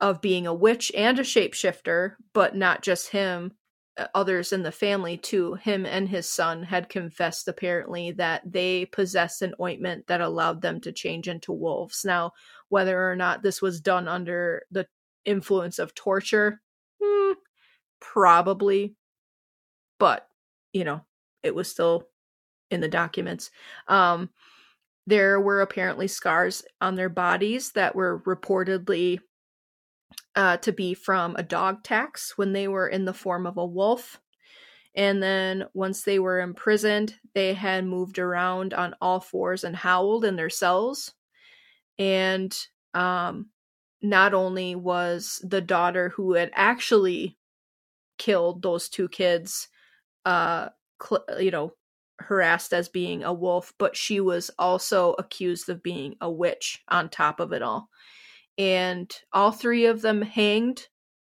[0.00, 3.52] of being a witch and a shapeshifter, but not just him.
[3.98, 5.54] Uh, Others in the family, too.
[5.54, 10.80] Him and his son had confessed, apparently, that they possessed an ointment that allowed them
[10.82, 12.04] to change into wolves.
[12.04, 12.32] Now,
[12.68, 14.86] whether or not this was done under the
[15.24, 16.60] influence of torture,
[17.02, 17.32] hmm,
[18.00, 18.94] probably.
[19.98, 20.28] But
[20.72, 21.00] you know,
[21.42, 22.08] it was still
[22.70, 23.50] in the documents.
[23.88, 24.30] Um,
[25.06, 29.20] there were apparently scars on their bodies that were reportedly
[30.36, 33.66] uh, to be from a dog tax when they were in the form of a
[33.66, 34.20] wolf.
[34.94, 40.24] And then once they were imprisoned, they had moved around on all fours and howled
[40.24, 41.14] in their cells.
[41.98, 42.56] And
[42.94, 43.50] um,
[44.02, 47.38] not only was the daughter who had actually
[48.18, 49.68] killed those two kids
[50.26, 50.68] uh
[51.02, 51.72] cl- you know
[52.20, 57.08] harassed as being a wolf but she was also accused of being a witch on
[57.08, 57.90] top of it all
[58.58, 60.88] and all three of them hanged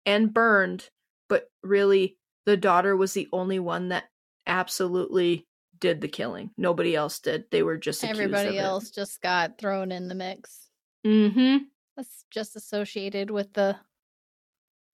[0.05, 0.89] and burned
[1.27, 4.05] but really the daughter was the only one that
[4.47, 5.45] absolutely
[5.79, 9.91] did the killing nobody else did they were just accused Everybody else just got thrown
[9.91, 10.69] in the mix.
[11.05, 11.57] mm-hmm
[11.95, 13.77] That's just associated with the.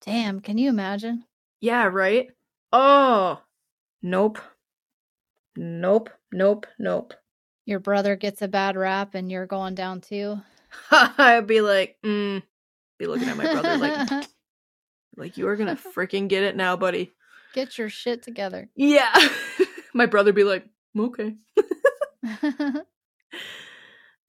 [0.05, 1.25] Damn, can you imagine?
[1.61, 2.29] yeah right
[2.73, 3.41] oh
[4.03, 4.39] nope
[5.57, 7.15] nope nope nope
[7.67, 10.41] Your brother gets a bad rap and you're going down too.
[10.91, 12.43] I'd be like, mm,
[12.99, 14.27] be looking at my brother like,
[15.17, 17.13] like you are gonna freaking get it now, buddy.
[17.55, 18.71] Get your shit together.
[18.75, 19.13] Yeah.
[19.95, 20.65] my brother be like,
[20.99, 21.35] okay.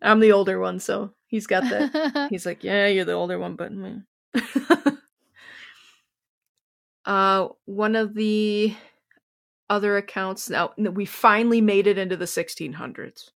[0.01, 2.27] I'm the older one, so he's got that.
[2.29, 3.71] He's like, yeah, you're the older one, but.
[3.71, 4.03] mm."
[7.05, 8.75] uh, one of the
[9.69, 13.29] other accounts now we finally made it into the 1600s.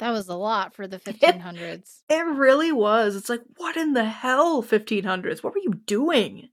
[0.00, 2.00] That was a lot for the 1500s.
[2.10, 3.16] It really was.
[3.16, 5.42] It's like, what in the hell, 1500s?
[5.42, 6.48] What were you doing?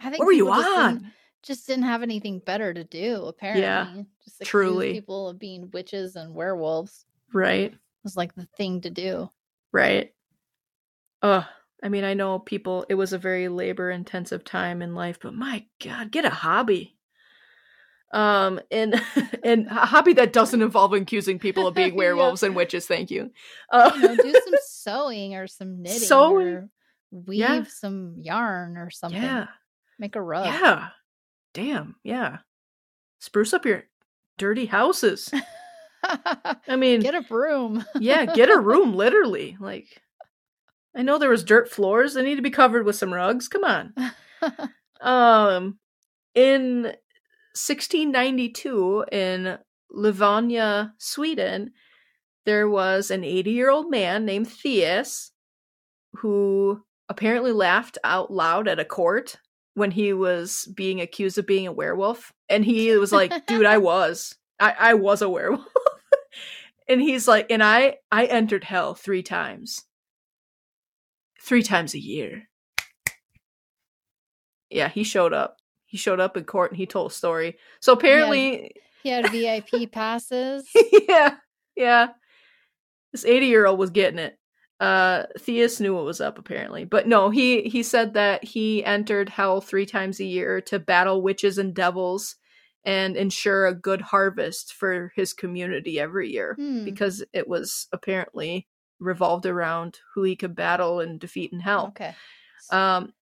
[0.00, 1.12] I think What were you just didn't- on?
[1.44, 4.06] Just didn't have anything better to do, apparently.
[4.24, 4.92] Just accuse truly.
[4.92, 7.74] people of being witches and werewolves Right.
[8.04, 9.28] was like the thing to do.
[9.72, 10.14] Right.
[11.22, 11.44] Ugh.
[11.82, 15.34] I mean, I know people, it was a very labor intensive time in life, but
[15.34, 16.96] my God, get a hobby.
[18.12, 19.00] Um, and
[19.44, 21.96] and a hobby that doesn't involve accusing people of being Yeah.
[21.98, 22.86] werewolves and witches.
[22.86, 23.30] Thank you.
[23.70, 26.46] Uh, You know, do some sewing or some knitting Sewing.
[26.48, 26.68] or
[27.10, 27.62] weave Yeah.
[27.68, 29.20] some yarn or something.
[29.22, 29.46] yeah,
[29.98, 30.46] Make a rug.
[30.46, 30.88] yeah.
[31.54, 32.38] Damn, yeah.
[33.20, 33.84] Spruce up your
[34.38, 35.30] dirty houses.
[36.04, 37.84] I mean, Get a broom.
[37.94, 39.56] yeah, get a room, literally.
[39.60, 39.86] Like,
[40.96, 43.48] I know there was dirt floors; they need to be covered with some rugs.
[43.48, 43.94] Come on.
[45.00, 45.78] Um,
[46.34, 46.92] in
[47.54, 49.58] 1692, in
[49.90, 51.72] Livonia, Sweden,
[52.44, 55.30] there was an 80 year old man named Theus
[56.16, 59.38] who apparently laughed out loud at a court
[59.74, 62.32] when he was being accused of being a werewolf.
[62.48, 64.36] And he was like, dude, I was.
[64.58, 65.66] I, I was a werewolf.
[66.88, 69.84] and he's like, and I I entered hell three times.
[71.40, 72.48] Three times a year.
[74.70, 75.56] Yeah, he showed up.
[75.92, 77.58] He showed up in court and he told a story.
[77.80, 78.72] So apparently
[79.02, 80.66] he had VIP passes.
[81.08, 81.36] yeah,
[81.76, 82.08] yeah.
[83.12, 84.38] This 80 year old was getting it.
[84.80, 89.28] Uh, Theus knew what was up apparently, but no, he he said that he entered
[89.28, 92.36] hell three times a year to battle witches and devils
[92.84, 96.84] and ensure a good harvest for his community every year Hmm.
[96.86, 98.66] because it was apparently
[98.98, 101.88] revolved around who he could battle and defeat in hell.
[101.88, 102.14] Okay.
[102.70, 103.12] Um,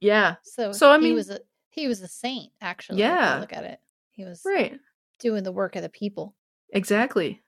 [0.00, 1.38] yeah, So so, I he mean- was a
[1.72, 3.00] he was a saint actually.
[3.00, 3.38] Yeah.
[3.40, 3.80] Look at it.
[4.12, 4.78] He was right,
[5.18, 6.34] doing the work of the people.
[6.70, 7.42] exactly.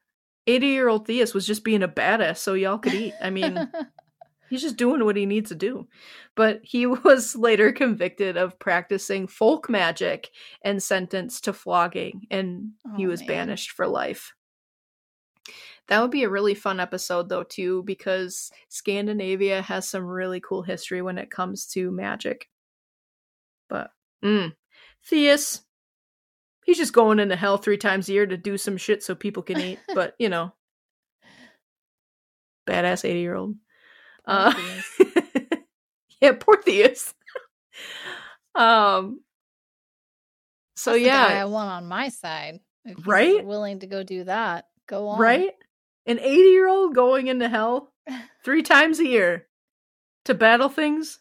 [0.47, 3.15] 80 year old Theus was just being a badass so y'all could eat.
[3.23, 3.71] I mean,
[4.51, 5.89] He's just doing what he needs to do.
[6.37, 10.31] But he was later convicted of practicing folk magic
[10.63, 13.29] and sentenced to flogging, and he Oh, was man.
[13.29, 14.35] banished for life.
[15.89, 20.63] That would be a really fun episode, though, too, because Scandinavia has some really cool
[20.63, 22.49] history when it comes to magic.
[23.71, 23.91] But,
[24.25, 24.53] mm,
[25.11, 25.61] Theus,
[26.65, 29.43] he's just going into hell three times a year to do some shit so people
[29.43, 29.79] can eat.
[29.95, 30.53] But, you know,
[32.67, 33.57] badass 80 year old.
[34.27, 34.55] Uh,
[36.21, 37.13] yeah, poor Theus.
[38.55, 39.21] um.
[40.77, 42.61] So That's guy I yeah, want on my side.
[43.05, 43.45] Right?
[43.45, 44.67] Willing to go do that.
[44.87, 45.21] Go on.
[45.21, 45.53] right.
[46.07, 47.93] An eighty-year-old going into hell
[48.45, 49.47] three times a year
[50.27, 51.19] to battle things,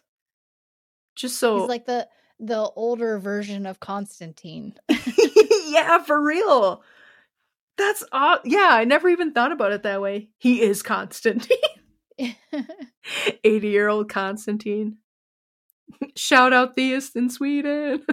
[1.16, 2.08] just so He's like the
[2.40, 4.76] the older version of Constantine.
[5.68, 6.84] yeah, for real.
[7.78, 8.70] That's aw- yeah.
[8.72, 10.30] I never even thought about it that way.
[10.38, 11.58] He is Constantine,
[13.44, 14.98] eighty-year-old Constantine.
[16.16, 18.06] Shout out Theus in Sweden.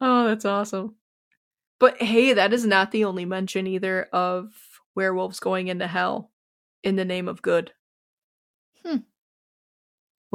[0.00, 0.96] Oh, that's awesome.
[1.78, 4.52] But hey, that is not the only mention either of
[4.94, 6.30] werewolves going into hell
[6.82, 7.72] in the name of good.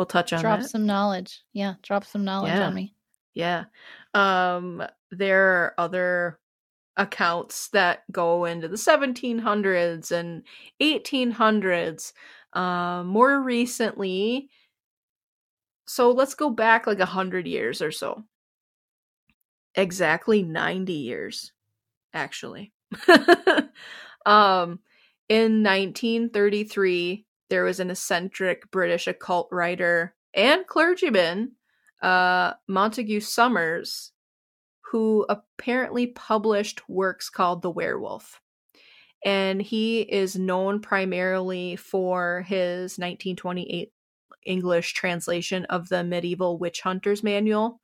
[0.01, 0.71] We'll touch on drop that.
[0.71, 1.43] some knowledge.
[1.53, 2.67] Yeah, drop some knowledge Yeah.
[2.67, 2.95] on me.
[3.35, 3.65] Yeah.
[4.15, 6.39] Um there are other
[6.97, 10.43] accounts that go into the 1700s and
[10.81, 12.13] 1800s.
[12.53, 14.49] Um more recently
[15.87, 18.23] so let's go back like a 100 years or so.
[19.75, 21.51] Exactly 90 years
[22.13, 22.73] actually.
[24.25, 24.79] um
[25.29, 31.51] in 1933 there was an eccentric British occult writer and clergyman
[32.01, 34.13] uh, Montague Summers,
[34.89, 38.41] who apparently published works called The Werewolf.
[39.25, 43.91] And he is known primarily for his 1928
[44.45, 47.81] English translation of the Medieval Witch Hunter's Manual.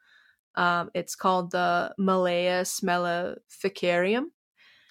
[0.56, 4.32] Um, it's called the Malleus Maleficarum.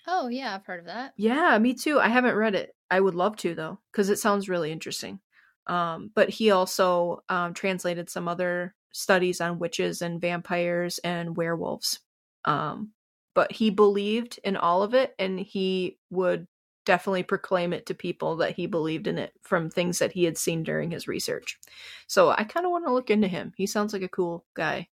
[0.06, 1.14] Oh yeah, I've heard of that.
[1.16, 1.98] Yeah, me too.
[1.98, 2.75] I haven't read it.
[2.90, 5.20] I would love to though, because it sounds really interesting.
[5.66, 12.00] Um, but he also um, translated some other studies on witches and vampires and werewolves.
[12.44, 12.92] Um,
[13.34, 16.46] but he believed in all of it, and he would
[16.86, 20.38] definitely proclaim it to people that he believed in it from things that he had
[20.38, 21.58] seen during his research.
[22.06, 23.52] So I kind of want to look into him.
[23.56, 24.88] He sounds like a cool guy.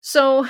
[0.00, 0.46] So,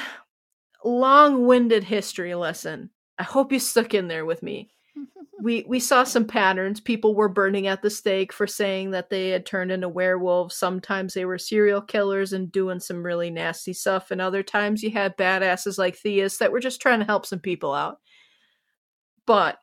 [0.85, 2.91] long winded history lesson.
[3.19, 4.71] I hope you stuck in there with me
[5.41, 6.81] we we saw some patterns.
[6.81, 10.57] People were burning at the stake for saying that they had turned into werewolves.
[10.57, 14.91] Sometimes they were serial killers and doing some really nasty stuff, and other times you
[14.91, 17.99] had badasses like Theus that were just trying to help some people out.
[19.27, 19.59] But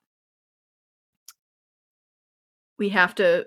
[2.78, 3.46] we have to,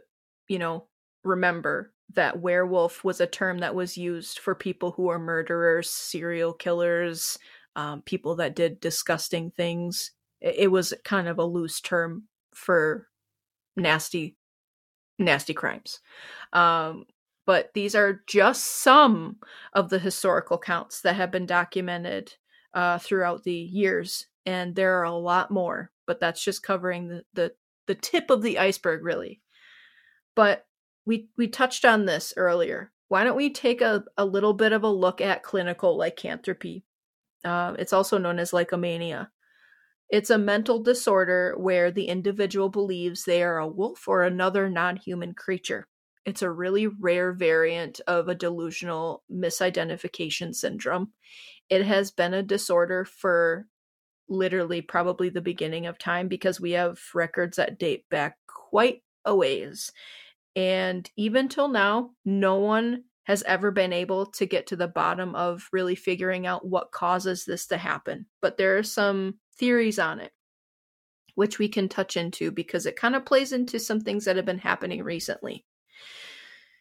[0.48, 0.86] you know,
[1.24, 6.52] remember that werewolf was a term that was used for people who are murderers, serial
[6.52, 7.38] killers,
[7.76, 12.24] um, people that did disgusting things it was kind of a loose term
[12.54, 13.08] for
[13.76, 14.36] nasty
[15.18, 16.00] nasty crimes.
[16.52, 17.04] Um
[17.46, 19.36] but these are just some
[19.72, 22.34] of the historical counts that have been documented
[22.74, 27.24] uh, throughout the years and there are a lot more but that's just covering the,
[27.34, 27.52] the
[27.88, 29.40] the tip of the iceberg really.
[30.36, 30.66] But
[31.04, 32.92] we we touched on this earlier.
[33.08, 36.84] Why don't we take a, a little bit of a look at clinical lycanthropy?
[37.44, 39.28] Uh, it's also known as lycomania
[40.10, 44.96] It's a mental disorder where the individual believes they are a wolf or another non
[44.96, 45.86] human creature.
[46.24, 51.12] It's a really rare variant of a delusional misidentification syndrome.
[51.68, 53.66] It has been a disorder for
[54.28, 59.34] literally probably the beginning of time because we have records that date back quite a
[59.34, 59.92] ways.
[60.54, 65.34] And even till now, no one has ever been able to get to the bottom
[65.34, 68.26] of really figuring out what causes this to happen.
[68.40, 70.32] But there are some theories on it,
[71.34, 74.46] which we can touch into because it kind of plays into some things that have
[74.46, 75.64] been happening recently.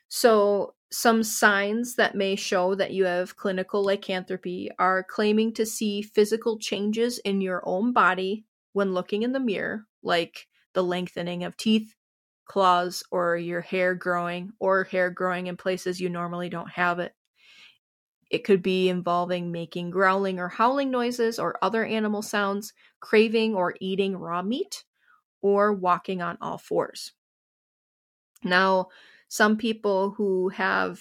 [0.10, 6.02] So, some signs that may show that you have clinical lycanthropy are claiming to see
[6.02, 11.58] physical changes in your own body when looking in the mirror, like the lengthening of
[11.58, 11.94] teeth,
[12.46, 17.14] claws, or your hair growing, or hair growing in places you normally don't have it.
[18.30, 23.76] It could be involving making growling or howling noises or other animal sounds, craving or
[23.80, 24.84] eating raw meat,
[25.42, 27.14] or walking on all fours.
[28.44, 28.90] Now,
[29.30, 31.00] some people who have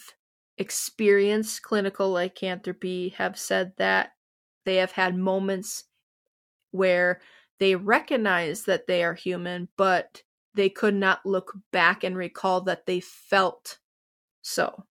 [0.58, 4.12] experienced clinical lycanthropy have said that
[4.64, 5.84] they have had moments
[6.70, 7.20] where
[7.58, 10.22] they recognize that they are human, but
[10.54, 13.78] they could not look back and recall that they felt
[14.42, 14.84] so.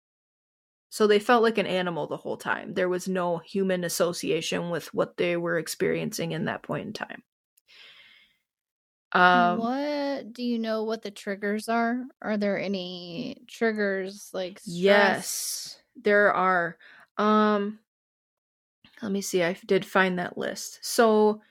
[0.93, 2.75] So they felt like an animal the whole time.
[2.75, 7.23] There was no human association with what they were experiencing in that point in time.
[9.11, 12.03] Um, what do you know what the triggers are?
[12.21, 14.75] Are there any triggers like stress?
[14.75, 16.77] Yes, there are.
[17.17, 17.79] Um
[19.01, 19.41] let me see.
[19.43, 20.77] I did find that list.
[20.83, 21.41] So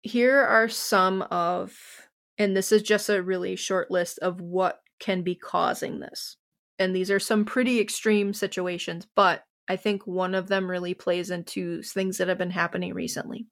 [0.00, 2.08] here are some of
[2.38, 6.38] and this is just a really short list of what can be causing this.
[6.78, 11.30] And these are some pretty extreme situations, but I think one of them really plays
[11.30, 13.46] into things that have been happening recently.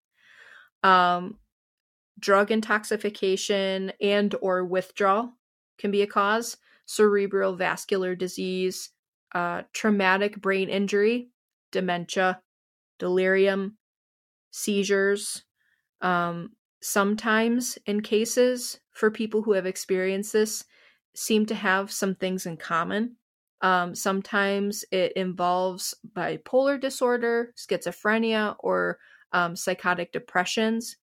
[0.82, 1.38] Um,
[2.18, 5.32] drug intoxication and or withdrawal
[5.78, 6.56] can be a cause
[6.86, 8.90] cerebral vascular disease
[9.34, 11.30] uh, traumatic brain injury
[11.72, 12.40] dementia
[12.98, 13.76] delirium
[14.52, 15.42] seizures
[16.02, 16.50] um,
[16.80, 20.64] sometimes in cases for people who have experienced this
[21.14, 23.16] seem to have some things in common
[23.60, 28.98] um, sometimes it involves bipolar disorder schizophrenia or
[29.32, 30.96] um, psychotic depressions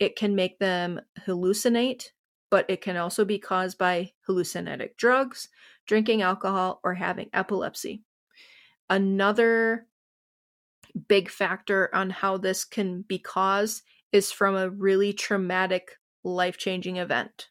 [0.00, 2.06] it can make them hallucinate,
[2.50, 5.48] but it can also be caused by hallucinogenic drugs,
[5.86, 8.02] drinking alcohol, or having epilepsy.
[8.88, 9.86] Another
[11.06, 16.96] big factor on how this can be caused is from a really traumatic, life changing
[16.96, 17.49] event.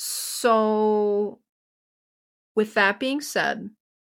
[0.00, 1.40] So,
[2.54, 3.70] with that being said,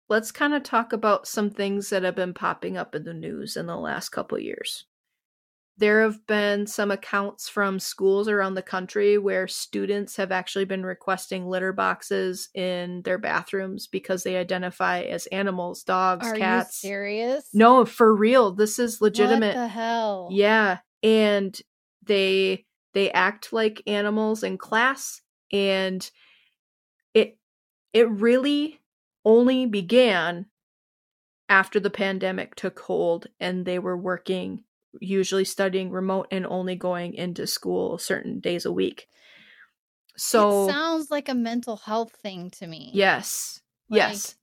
[0.09, 3.57] let's kind of talk about some things that have been popping up in the news
[3.57, 4.85] in the last couple years
[5.77, 10.85] there have been some accounts from schools around the country where students have actually been
[10.85, 16.83] requesting litter boxes in their bathrooms because they identify as animals, dogs, Are cats.
[16.83, 17.49] you serious?
[17.53, 18.51] No, for real.
[18.51, 19.55] This is legitimate.
[19.55, 20.29] What the hell?
[20.31, 21.59] Yeah, and
[22.03, 25.21] they they act like animals in class
[25.53, 26.09] and
[27.13, 27.37] it
[27.93, 28.81] it really
[29.23, 30.47] only began
[31.47, 34.63] after the pandemic took hold and they were working
[34.99, 39.07] usually studying remote and only going into school certain days a week.
[40.15, 42.91] So it sounds like a mental health thing to me.
[42.93, 43.61] Yes.
[43.89, 44.35] Like, yes.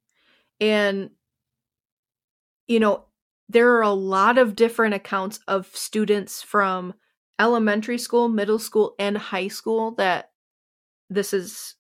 [0.61, 1.11] And
[2.67, 3.05] you know,
[3.49, 6.95] there are a lot of different accounts of students from
[7.41, 10.30] elementary school, middle school, and high school that
[11.11, 11.75] this is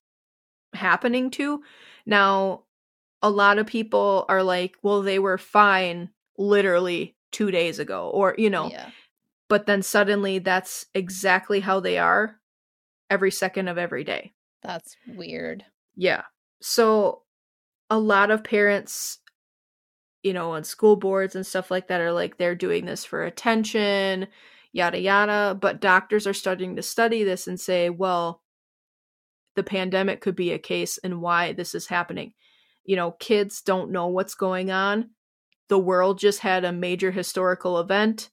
[0.74, 1.62] happening to.
[2.06, 2.64] Now,
[3.22, 8.34] a lot of people are like, well, they were fine literally two days ago or
[8.38, 8.90] you know Yeah.
[9.48, 12.40] but then suddenly that's exactly how they are
[13.08, 15.64] every second of every day That's weird.
[15.94, 16.22] yeah
[16.60, 17.22] so
[17.88, 19.18] a lot of parents
[20.24, 23.22] you know on school boards and stuff like that are like they're doing this for
[23.24, 24.26] attention
[24.72, 28.42] yada yada but doctors are starting to study this and say well
[29.56, 32.32] the pandemic could be a case and why this is happening
[32.84, 35.10] you know kids don't know what's going on
[35.70, 38.28] the world just had a major historical event.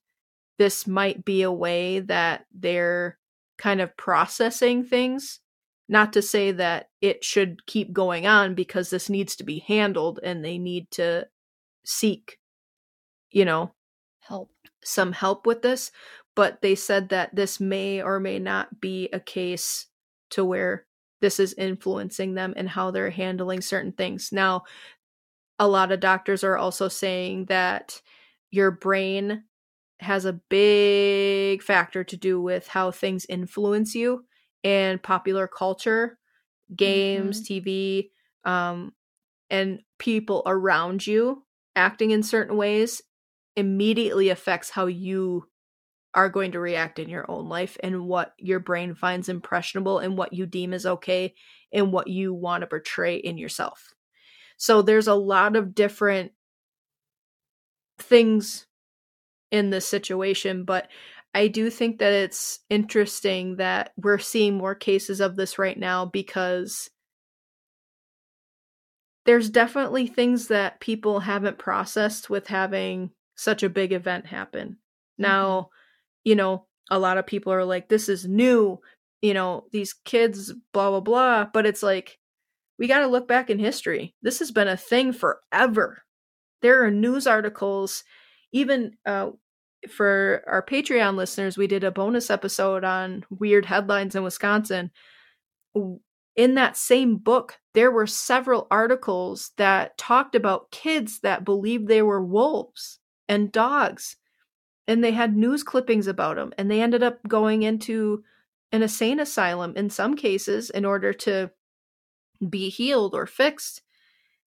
[0.57, 3.19] This might be a way that they're
[3.59, 5.39] kind of processing things.
[5.87, 10.19] Not to say that it should keep going on because this needs to be handled
[10.21, 11.27] and they need to
[11.85, 12.39] seek,
[13.31, 13.71] you know,
[14.19, 14.49] Help.
[14.83, 15.91] some help with this.
[16.35, 19.85] But they said that this may or may not be a case
[20.31, 20.87] to where
[21.21, 24.29] this is influencing them and how they're handling certain things.
[24.31, 24.63] Now,
[25.59, 28.01] a lot of doctors are also saying that
[28.51, 29.43] your brain
[29.99, 34.25] has a big factor to do with how things influence you
[34.63, 36.19] and popular culture,
[36.75, 38.11] games, TV,
[38.45, 38.93] um,
[39.49, 41.45] and people around you
[41.75, 43.01] acting in certain ways
[43.55, 45.47] immediately affects how you
[46.13, 50.17] are going to react in your own life and what your brain finds impressionable and
[50.17, 51.33] what you deem is okay
[51.71, 53.93] and what you want to portray in yourself.
[54.57, 56.31] So there's a lot of different
[57.99, 58.65] things
[59.51, 60.87] in this situation, but
[61.33, 66.05] I do think that it's interesting that we're seeing more cases of this right now
[66.05, 66.89] because
[69.25, 74.69] there's definitely things that people haven't processed with having such a big event happen.
[74.69, 75.23] Mm-hmm.
[75.23, 75.69] Now,
[76.27, 78.79] you know, a lot of people are like, this is new,
[79.21, 81.45] you know, these kids, blah, blah, blah.
[81.53, 82.19] But it's like,
[82.77, 84.13] we got to look back in history.
[84.21, 86.03] This has been a thing forever.
[86.61, 88.03] There are news articles,
[88.51, 89.31] even uh,
[89.89, 94.91] for our Patreon listeners, we did a bonus episode on weird headlines in Wisconsin
[96.37, 102.03] in that same book, there were several articles that talked about kids that believed they
[102.03, 104.15] were wolves and dogs.
[104.87, 106.53] And they had news clippings about them.
[106.57, 108.23] And they ended up going into
[108.71, 111.51] an insane asylum in some cases in order to
[112.47, 113.81] be healed or fixed.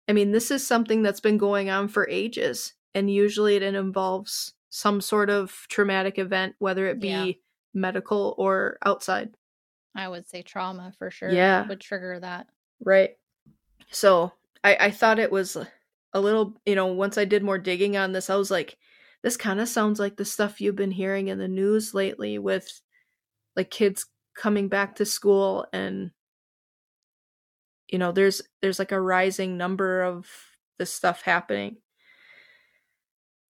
[0.07, 2.73] I mean, this is something that's been going on for ages.
[2.93, 7.31] And usually it involves some sort of traumatic event, whether it be yeah.
[7.73, 9.31] medical or outside.
[9.95, 11.31] I would say trauma for sure.
[11.31, 11.67] Yeah.
[11.67, 12.47] Would trigger that.
[12.83, 13.17] Right.
[13.89, 14.33] So
[14.63, 15.57] I, I thought it was
[16.13, 18.77] a little, you know, once I did more digging on this, I was like,
[19.27, 22.79] this kind of sounds like the stuff you've been hearing in the news lately with
[23.57, 24.05] like kids
[24.37, 26.11] coming back to school and
[27.89, 30.29] you know there's there's like a rising number of
[30.79, 31.75] this stuff happening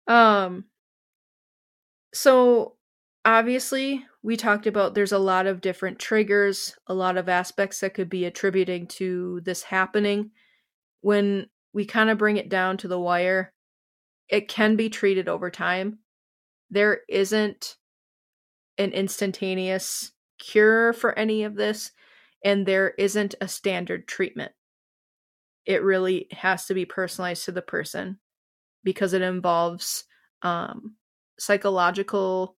[0.07, 0.63] um
[2.15, 2.73] so
[3.23, 7.93] obviously we talked about there's a lot of different triggers, a lot of aspects that
[7.93, 10.31] could be attributing to this happening.
[11.01, 13.53] When we kind of bring it down to the wire,
[14.29, 15.99] it can be treated over time.
[16.69, 17.75] There isn't
[18.77, 21.91] an instantaneous cure for any of this,
[22.43, 24.51] and there isn't a standard treatment.
[25.65, 28.19] It really has to be personalized to the person
[28.83, 30.05] because it involves
[30.41, 30.95] um,
[31.37, 32.55] psychological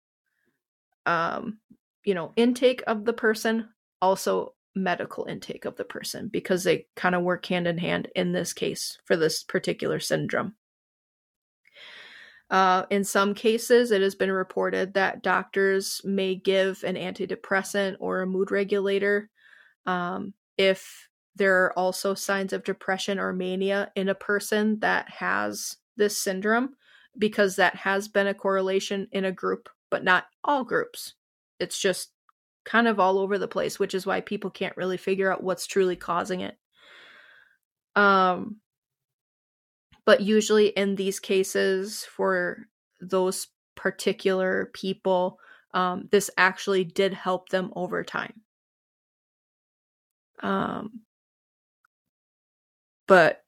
[1.07, 1.59] um,
[2.05, 3.69] you know, intake of the person,
[4.01, 8.33] also medical intake of the person, because they kind of work hand in hand in
[8.33, 10.55] this case for this particular syndrome.
[12.51, 18.21] Uh, in some cases, it has been reported that doctors may give an antidepressant or
[18.21, 19.31] a mood regulator
[19.87, 25.77] um, if there are also signs of depression or mania in a person that has
[25.97, 26.71] this syndrome,
[27.19, 31.15] because that has been a correlation in a group but not all groups.
[31.59, 32.13] It's just
[32.65, 35.67] kind of all over the place, which is why people can't really figure out what's
[35.67, 36.57] truly causing it.
[37.97, 38.57] Um
[40.05, 42.67] but usually in these cases for
[43.01, 45.39] those particular people
[45.73, 48.41] um, this actually did help them over time.
[50.43, 51.03] Um
[53.07, 53.45] but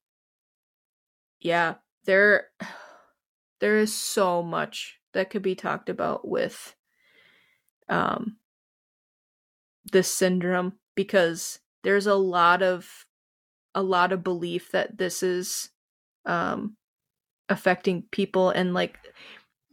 [1.41, 1.75] yeah
[2.05, 2.49] there
[3.61, 6.75] there is so much that could be talked about with
[7.89, 8.37] um
[9.93, 13.07] this syndrome because there's a lot of
[13.75, 15.71] a lot of belief that this is
[16.27, 16.77] um
[17.49, 18.99] affecting people and like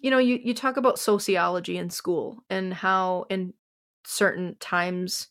[0.01, 3.53] you know you you talk about sociology in school and how in
[4.05, 5.27] certain times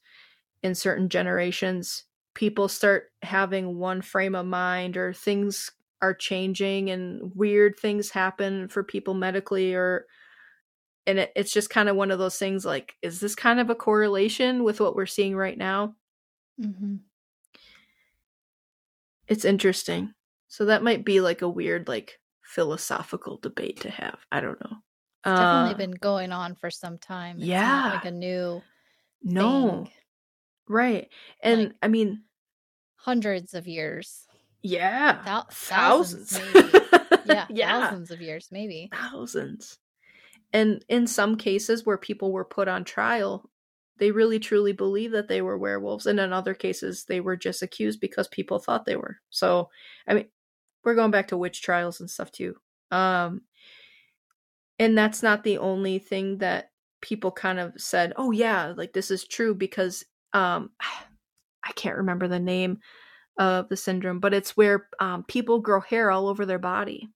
[0.62, 2.05] in certain generations
[2.35, 8.69] people start having one frame of mind or things are changing and weird things happen
[8.69, 10.07] for people medically or
[11.07, 13.71] and it, it's just kind of one of those things like is this kind of
[13.71, 15.95] a correlation with what we're seeing right now
[16.61, 16.97] mm-hmm.
[19.27, 20.14] it's interesting
[20.49, 24.77] so that might be like a weird like philosophical debate to have i don't know.
[25.25, 27.37] It's definitely uh, been going on for some time.
[27.39, 28.63] It's yeah like a new
[29.23, 29.69] no.
[29.85, 29.91] Thing.
[30.69, 31.09] right.
[31.43, 32.23] And Like- i mean
[32.97, 34.27] hundreds of years.
[34.63, 35.21] Yeah.
[35.25, 36.73] Thou- thousands thousands,
[37.27, 37.81] yeah, yeah.
[37.89, 38.89] thousands of years maybe.
[38.93, 39.79] Thousands.
[40.53, 43.51] And in some cases where people were put on trial
[43.99, 47.61] they really truly believe that they were werewolves and in other cases they were just
[47.63, 49.17] accused because people thought they were.
[49.31, 49.69] So
[50.07, 50.27] i mean
[50.89, 52.55] we're going back to witch trials and stuff too
[52.91, 53.43] um
[54.78, 56.70] and that's not the only thing that
[57.03, 60.70] people kind of said oh yeah like this is true because um
[61.64, 62.78] i can't remember the name
[63.39, 67.07] of the syndrome but it's where um, people grow hair all over their body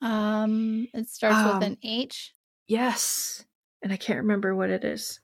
[0.00, 2.34] um it starts with Um, an h
[2.68, 3.44] Yes.
[3.82, 5.20] And I can't remember what it is.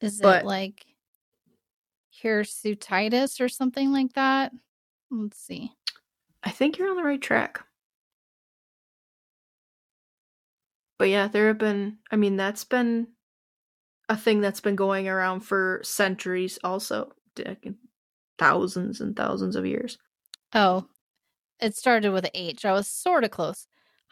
[0.00, 0.86] Is But- it like
[2.22, 4.52] hirsutitis or something like that?
[5.10, 5.72] Let's see.
[6.42, 7.64] I think you're on the right track.
[10.98, 13.08] But yeah, there have been, I mean, that's been
[14.08, 17.12] a thing that's been going around for centuries, also,
[18.38, 19.96] thousands and thousands of years.
[20.54, 20.86] Oh,
[21.60, 22.64] it started with H.
[22.64, 23.66] I was sort of close.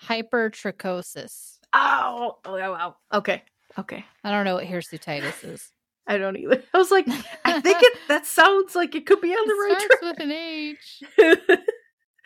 [0.04, 1.58] Hypertrichosis.
[1.74, 2.96] Oh, oh, wow.
[3.12, 3.42] Okay,
[3.78, 4.04] okay.
[4.24, 5.72] I don't know what hirsutitis is.
[6.06, 6.62] I don't either.
[6.72, 7.06] I was like,
[7.44, 10.02] I think it, that sounds like it could be on the it right starts track.
[10.02, 11.02] with an H.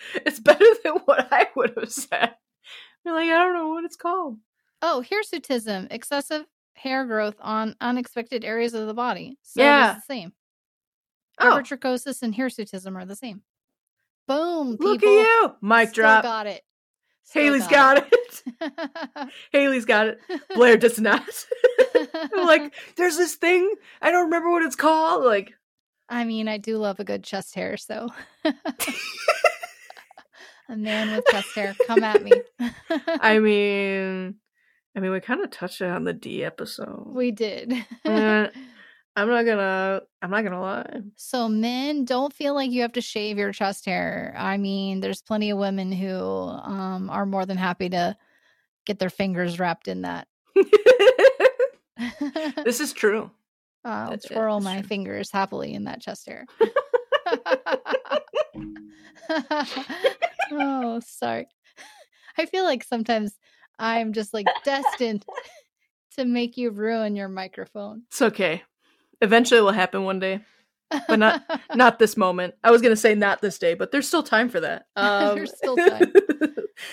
[0.15, 2.35] it's better than what I would have said.
[3.05, 4.39] You're like, I don't know what it's called.
[4.81, 6.45] Oh, hirsutism, excessive
[6.75, 9.39] hair growth on unexpected areas of the body.
[9.43, 9.91] So Yeah.
[9.91, 10.33] is the same.
[11.41, 13.43] Oh, Hypertrichosis and hirsutism are the same.
[14.29, 14.93] Boom, people.
[14.93, 15.55] look at you.
[15.63, 16.23] Mic Still drop.
[16.23, 16.63] got it.
[17.25, 18.43] Still Haley's got it.
[18.61, 19.29] it.
[19.53, 20.21] Haley's got it.
[20.55, 21.23] Blair does not.
[22.35, 23.73] Like, there's this thing.
[24.01, 25.25] I don't remember what it's called.
[25.25, 25.53] Like,
[26.09, 28.09] I mean, I do love a good chest hair, so
[30.73, 32.33] a man with chest hair, come at me.
[33.21, 34.35] I mean,
[34.97, 37.05] I mean, we kind of touched it on the D episode.
[37.09, 37.73] we did.
[39.15, 40.01] I'm not gonna.
[40.23, 41.01] I'm not gonna lie.
[41.17, 44.35] so men don't feel like you have to shave your chest hair.
[44.39, 48.17] I mean, there's plenty of women who um, are more than happy to
[48.87, 50.29] get their fingers wrapped in that.
[52.65, 53.31] this is true.
[53.85, 54.89] I'll That's twirl my true.
[54.89, 56.47] fingers happily in that chest hair.
[60.61, 61.47] Oh, sorry.
[62.39, 63.35] I feel like sometimes
[63.79, 65.25] I'm just like destined
[66.17, 68.03] to make you ruin your microphone.
[68.09, 68.63] It's okay.
[69.21, 70.41] Eventually, it will happen one day.
[71.09, 71.43] But not-
[71.75, 72.55] Not this moment.
[72.63, 74.87] I was gonna say not this day, but there's still time for that.
[74.97, 76.13] Um, There's still time.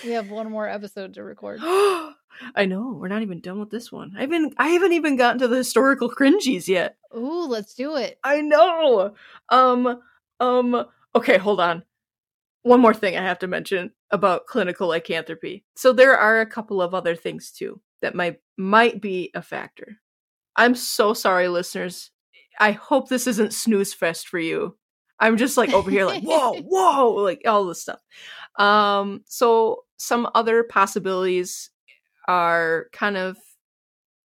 [0.05, 1.59] we have one more episode to record.
[2.55, 4.13] I know we're not even done with this one.
[4.17, 6.95] I've been I haven't even gotten to the historical cringies yet.
[7.13, 8.17] Ooh, let's do it.
[8.23, 9.13] I know.
[9.49, 9.99] Um.
[10.39, 10.85] Um.
[11.13, 11.83] Okay, hold on.
[12.63, 15.63] One more thing I have to mention about clinical lycanthropy.
[15.75, 19.97] So there are a couple of other things too that might might be a factor.
[20.55, 22.11] I'm so sorry, listeners.
[22.59, 24.77] I hope this isn't snooze fest for you.
[25.19, 27.99] I'm just like over here, like whoa, whoa, like all this stuff.
[28.57, 29.21] Um.
[29.25, 31.69] So some other possibilities
[32.27, 33.37] are kind of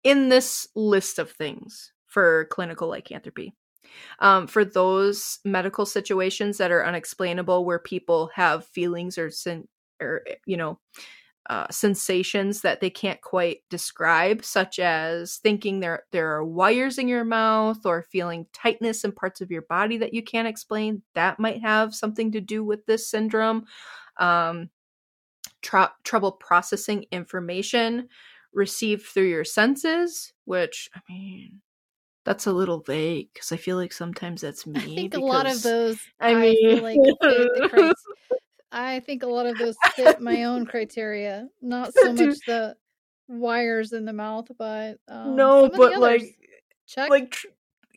[0.03, 3.53] in this list of things for clinical lycanthropy
[4.19, 9.67] um, for those medical situations that are unexplainable where people have feelings or sen-
[10.01, 10.79] or you know
[11.47, 17.07] uh, sensations that they can't quite describe such as thinking there there are wires in
[17.07, 21.39] your mouth or feeling tightness in parts of your body that you can't explain that
[21.39, 23.65] might have something to do with this syndrome.
[24.17, 24.71] Um,
[25.61, 28.07] tr- trouble processing information
[28.51, 31.61] received through your senses which i mean
[32.25, 34.79] that's a little vague because I feel like sometimes that's me.
[34.81, 36.99] I think a lot of those I I, mean, like
[37.69, 37.93] cri-
[38.71, 41.47] I think a lot of those fit my own criteria.
[41.61, 42.75] Not so much the
[43.27, 46.37] wires in the mouth, but um, no, some of the but like,
[46.87, 47.09] check.
[47.09, 47.47] like, tr-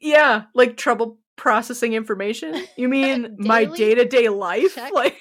[0.01, 2.67] yeah, like trouble processing information.
[2.77, 4.75] You mean my day to day life?
[4.75, 4.93] Check.
[4.93, 5.17] Like,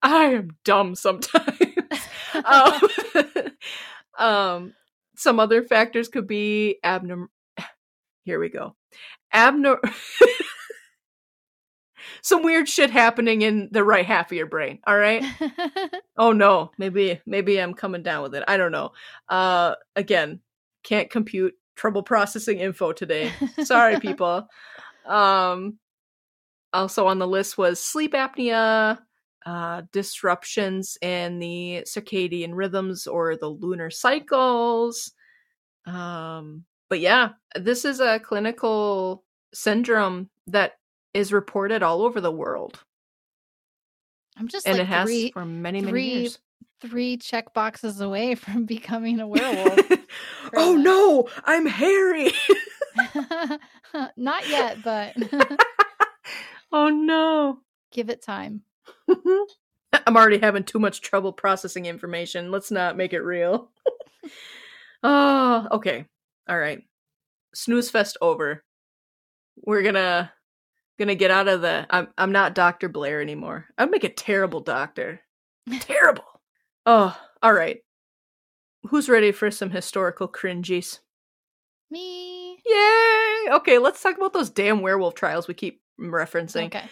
[0.00, 1.58] I am dumb sometimes.
[2.44, 2.80] um,
[4.16, 4.74] um,
[5.16, 7.26] some other factors could be abnorm.
[8.24, 8.76] Here we go.
[9.34, 9.78] Abnor.
[12.22, 14.80] some weird shit happening in the right half of your brain.
[14.86, 15.24] All right.
[16.18, 18.42] Oh no, maybe maybe I'm coming down with it.
[18.48, 18.92] I don't know.
[19.28, 20.40] Uh again,
[20.82, 23.30] can't compute trouble processing info today.
[23.62, 24.48] Sorry people.
[25.04, 25.78] Um
[26.72, 28.98] also on the list was sleep apnea,
[29.46, 35.12] uh disruptions in the circadian rhythms or the lunar cycles.
[35.86, 39.24] Um but yeah, this is a clinical
[39.54, 40.74] syndrome that
[41.14, 42.78] is reported all over the world
[44.36, 46.38] I'm just and like it has three for many many three years.
[46.80, 49.78] three check boxes away from becoming a werewolf.
[50.56, 50.82] oh that.
[50.82, 52.32] no, I'm hairy.
[54.16, 55.16] Not yet, but
[56.72, 57.60] oh no.
[57.92, 58.62] give it time.
[60.06, 62.50] I'm already having too much trouble processing information.
[62.50, 63.70] Let's not make it real.
[65.02, 66.06] oh, okay.
[66.48, 66.82] All right.
[67.54, 68.62] Snooze fest over.
[69.64, 70.32] We're gonna
[70.98, 72.88] gonna get out of the I'm I'm not Dr.
[72.88, 73.66] Blair anymore.
[73.78, 75.20] I'd make a terrible doctor.
[75.80, 76.24] terrible.
[76.84, 77.78] Oh, all right.
[78.90, 81.00] Who's ready for some historical cringies?
[81.90, 82.58] Me.
[82.64, 83.48] Yay!
[83.52, 86.66] Okay, let's talk about those damn werewolf trials we keep referencing.
[86.66, 86.84] Okay.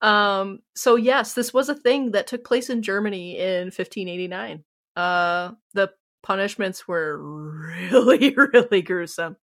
[0.00, 4.64] Um, so yes, this was a thing that took place in Germany in 1589.
[4.96, 5.90] Uh, the
[6.22, 9.36] punishments were really, really gruesome.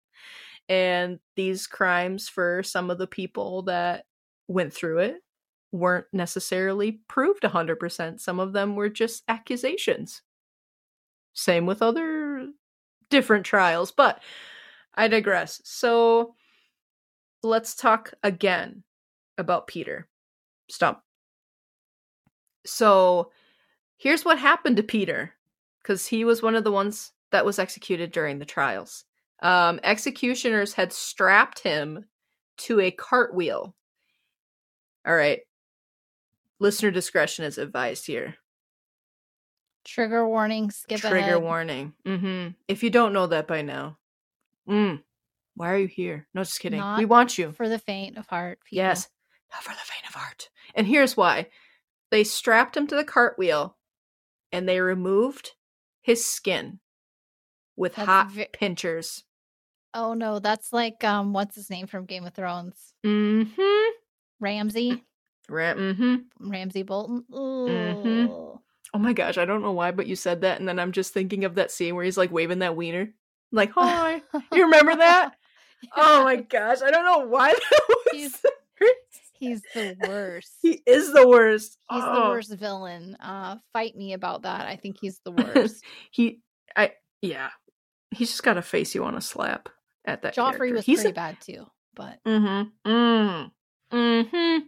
[0.68, 4.04] And these crimes for some of the people that
[4.48, 5.16] went through it
[5.72, 8.20] weren't necessarily proved 100%.
[8.20, 10.22] Some of them were just accusations.
[11.34, 12.48] Same with other
[13.10, 14.22] different trials, but
[14.94, 15.60] I digress.
[15.64, 16.34] So
[17.42, 18.84] let's talk again
[19.36, 20.08] about Peter
[20.68, 20.98] Stump.
[22.66, 23.30] So
[23.98, 25.32] here's what happened to Peter
[25.82, 29.04] because he was one of the ones that was executed during the trials.
[29.42, 32.04] Um, executioners had strapped him
[32.58, 33.74] to a cartwheel.
[35.06, 35.40] All right.
[36.60, 38.36] Listener discretion is advised here.
[39.84, 41.42] Trigger warning, skip Trigger ahead.
[41.42, 41.92] warning.
[42.06, 42.52] Mm-hmm.
[42.68, 43.98] If you don't know that by now,
[44.66, 45.02] mm,
[45.56, 46.26] why are you here?
[46.32, 46.82] No, just kidding.
[46.96, 47.52] we want you.
[47.52, 48.60] For the faint of heart.
[48.64, 48.76] People.
[48.76, 49.08] Yes,
[49.52, 50.48] not for the faint of heart.
[50.74, 51.46] And here's why:
[52.10, 53.76] they strapped him to the cartwheel,
[54.52, 55.52] and they removed
[56.02, 56.80] his skin
[57.76, 59.24] with That's hot ve- pinchers.
[59.94, 62.94] Oh no, that's like um what's his name from Game of Thrones?
[63.04, 63.90] Mm-hmm.
[64.40, 65.02] Ramsay?
[65.48, 65.76] Right.
[65.76, 66.50] Mm-hmm.
[66.50, 67.24] Ramsay Bolton?
[67.30, 68.28] Mhm.
[68.92, 71.12] Oh my gosh, I don't know why, but you said that, and then I'm just
[71.12, 73.12] thinking of that scene where he's like waving that wiener,
[73.52, 74.22] like hi.
[74.52, 75.34] You remember that?
[75.96, 77.98] Oh my gosh, I don't know why that was.
[78.12, 78.44] He's-
[79.48, 80.52] He's the worst.
[80.62, 81.78] he is the worst.
[81.90, 82.30] He's the Oh.
[82.30, 83.16] worst villain.
[83.20, 84.66] Uh fight me about that.
[84.66, 85.82] I think he's the worst.
[86.10, 86.40] he,
[86.76, 86.92] I,
[87.22, 87.50] yeah,
[88.10, 89.68] he's just got a face you want to slap
[90.04, 90.34] at that.
[90.34, 90.74] Joffrey character.
[90.76, 92.90] was he's pretty bad too, but Mm-hmm.
[92.90, 93.50] Mm.
[93.92, 94.58] Mm-hmm.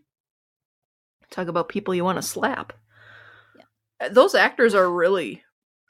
[1.30, 2.72] Talk about people you want to slap.
[4.00, 5.42] Uh, Those actors are really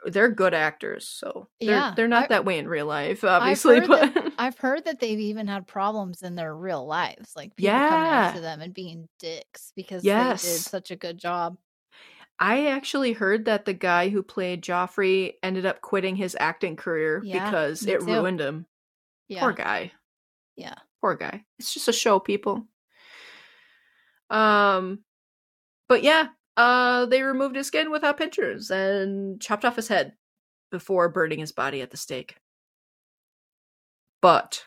[0.05, 3.81] they're good actors, so they're Yeah, they're not I- that way in real life, obviously.
[3.81, 7.57] heard But that- I've heard that they've even had problems in their real lives, like
[7.57, 11.57] people coming to them and being dicks because they did such a good job.
[12.39, 17.23] I actually heard that the guy who played Joffrey ended up quitting his acting career
[17.25, 18.07] Yeah, because it too.
[18.07, 18.67] ruined him.
[19.29, 19.41] Yeah.
[19.41, 19.93] Poor guy.
[20.55, 20.75] Yeah.
[21.01, 21.45] Poor guy.
[21.59, 22.67] It's just a show, people.
[24.29, 25.01] Um,
[25.89, 30.15] but yeah, uh, they removed his skin without pinchers and chopped off his head
[30.71, 32.37] before burning his body at the stake.
[34.23, 34.65] But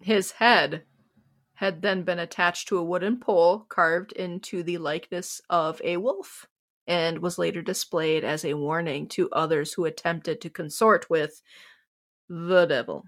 [0.00, 0.82] his head
[1.54, 6.46] had then been attached to a wooden pole carved into the likeness of a wolf
[6.86, 11.40] and was later displayed as a warning to others who attempted to consort with
[12.28, 13.04] the devil.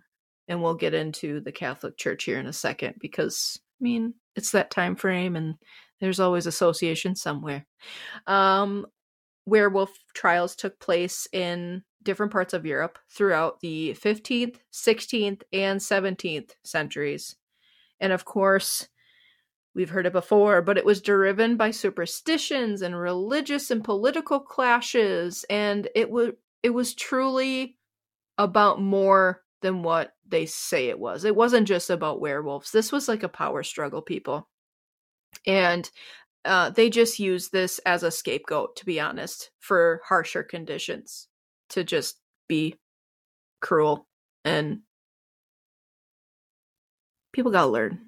[0.49, 4.53] And we'll get into the Catholic Church here in a second because I mean, it's
[4.53, 5.57] that time frame and
[6.01, 7.67] there's always association somewhere.
[8.27, 8.87] Um
[9.47, 16.53] werewolf trials took place in different parts of Europe throughout the 15th, 16th, and 17th
[16.65, 17.37] centuries.
[18.01, 18.89] And of course,
[19.75, 25.45] we've heard it before, but it was driven by superstitions and religious and political clashes
[25.51, 26.09] and it
[26.63, 27.77] it was truly
[28.37, 31.25] about more than what they say it was.
[31.25, 32.73] It wasn't just about werewolves.
[32.73, 34.49] This was like a power struggle, people.
[35.49, 35.91] And
[36.45, 41.27] uh, they just use this as a scapegoat, to be honest, for harsher conditions
[41.71, 42.77] to just be
[43.61, 44.07] cruel.
[44.45, 44.81] And
[47.33, 48.01] people gotta learn.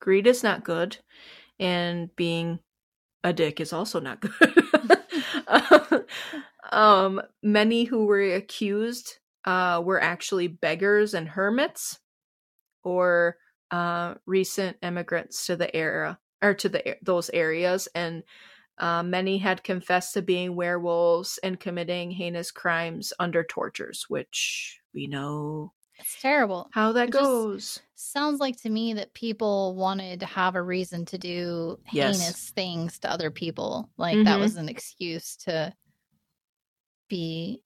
[0.00, 0.96] Greed is not good,
[1.58, 2.60] and being
[3.22, 4.56] a dick is also not good.
[6.72, 11.98] um, many who were accused uh, were actually beggars and hermits,
[12.82, 13.36] or
[13.70, 18.24] uh, recent immigrants to the era or to the those areas, and
[18.78, 25.06] uh, many had confessed to being werewolves and committing heinous crimes under tortures, which we
[25.06, 26.72] know It's terrible.
[26.72, 27.80] how that It goes.
[27.96, 32.34] Sounds like to me that people wanted to have a reason to do Yes.
[32.34, 33.90] heinous things to other people.
[33.98, 34.40] Like that Mhm.
[34.40, 35.74] was an excuse to
[37.08, 37.62] be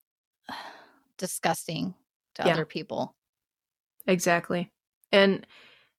[1.19, 1.95] disgusting
[2.35, 2.47] to Yeah.
[2.47, 3.15] other people.
[4.07, 4.73] Exactly.
[5.13, 5.47] And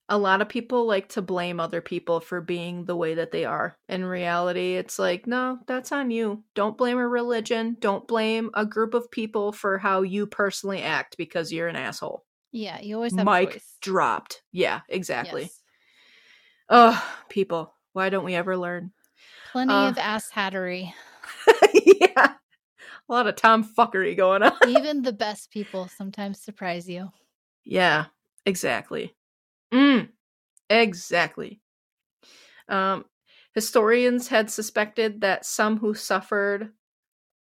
[0.10, 3.45] a lot of people like to blame other people for being the way that they
[3.45, 3.76] are.
[3.88, 6.43] In reality, it's like, no, that's on you.
[6.56, 7.78] Don't blame a religion.
[7.80, 12.26] Don't blame a group of people for how you personally act because you're an asshole.
[12.51, 14.43] Yeah, you always have Mike dropped.
[14.51, 15.43] Yeah, exactly.
[15.43, 15.60] Yes.
[16.70, 18.91] Oh, people, why don't we ever learn?
[19.51, 20.93] Plenty Uh, of ass hattery.
[21.74, 22.34] yeah.
[23.10, 24.54] A lot of tom fuckery going on.
[24.70, 27.12] Even the best people sometimes surprise you.
[27.66, 28.06] Yeah,
[28.45, 29.14] exactly.
[29.74, 30.14] Mm,
[30.70, 31.62] exactly.
[32.70, 33.06] Um,
[33.54, 36.72] historians had suspected that some who suffered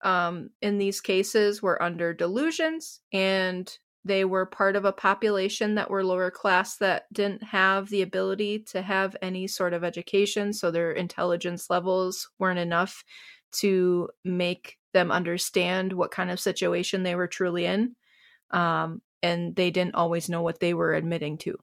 [0.02, 5.90] um, in these cases were under delusions and they were part of a population that
[5.90, 10.70] were lower class that didn't have the ability to have any sort of education, so
[10.70, 13.04] their intelligence levels weren't enough
[13.52, 17.96] to make them understand what kind of situation they were truly in.
[18.52, 21.58] Um, and they didn't always know what they were admitting to.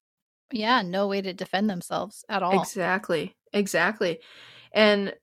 [0.51, 2.53] Yeah, no way to defend themselves at all.
[2.61, 3.35] Exactly.
[3.53, 4.19] Exactly.
[4.71, 5.13] And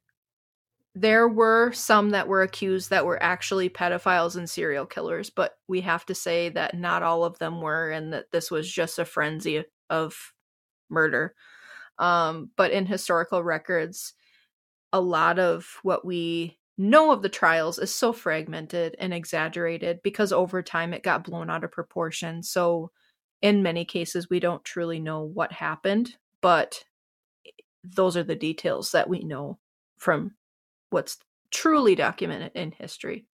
[0.95, 5.83] there were some that were accused that were actually pedophiles and serial killers, but we
[5.83, 9.05] have to say that not all of them were and that this was just a
[9.05, 10.33] frenzy of
[10.91, 11.35] murder.
[11.99, 14.14] Um, but in historical records,
[14.93, 20.33] a lot of what we know of the trials is so fragmented and exaggerated because
[20.33, 22.43] over time it got blown out of proportion.
[22.43, 22.93] So,
[23.43, 26.84] in many cases, we don't truly know what happened, but
[27.84, 29.59] those are the details that we know
[29.99, 30.34] from
[30.91, 31.18] what's
[31.51, 33.26] truly documented in history.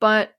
[0.00, 0.34] But,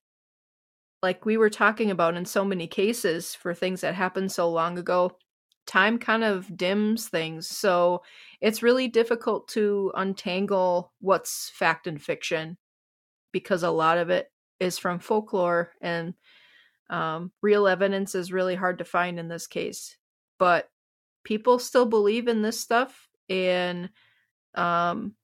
[1.02, 4.78] like we were talking about in so many cases for things that happened so long
[4.78, 5.18] ago,
[5.66, 7.48] time kind of dims things.
[7.48, 8.02] So
[8.42, 12.58] it's really difficult to untangle what's fact and fiction
[13.32, 16.16] because a lot of it is from folklore and
[16.90, 19.98] um, real evidence is really hard to find in this case.
[20.38, 20.70] But
[21.24, 23.90] people still believe in this stuff and
[24.56, 25.16] um,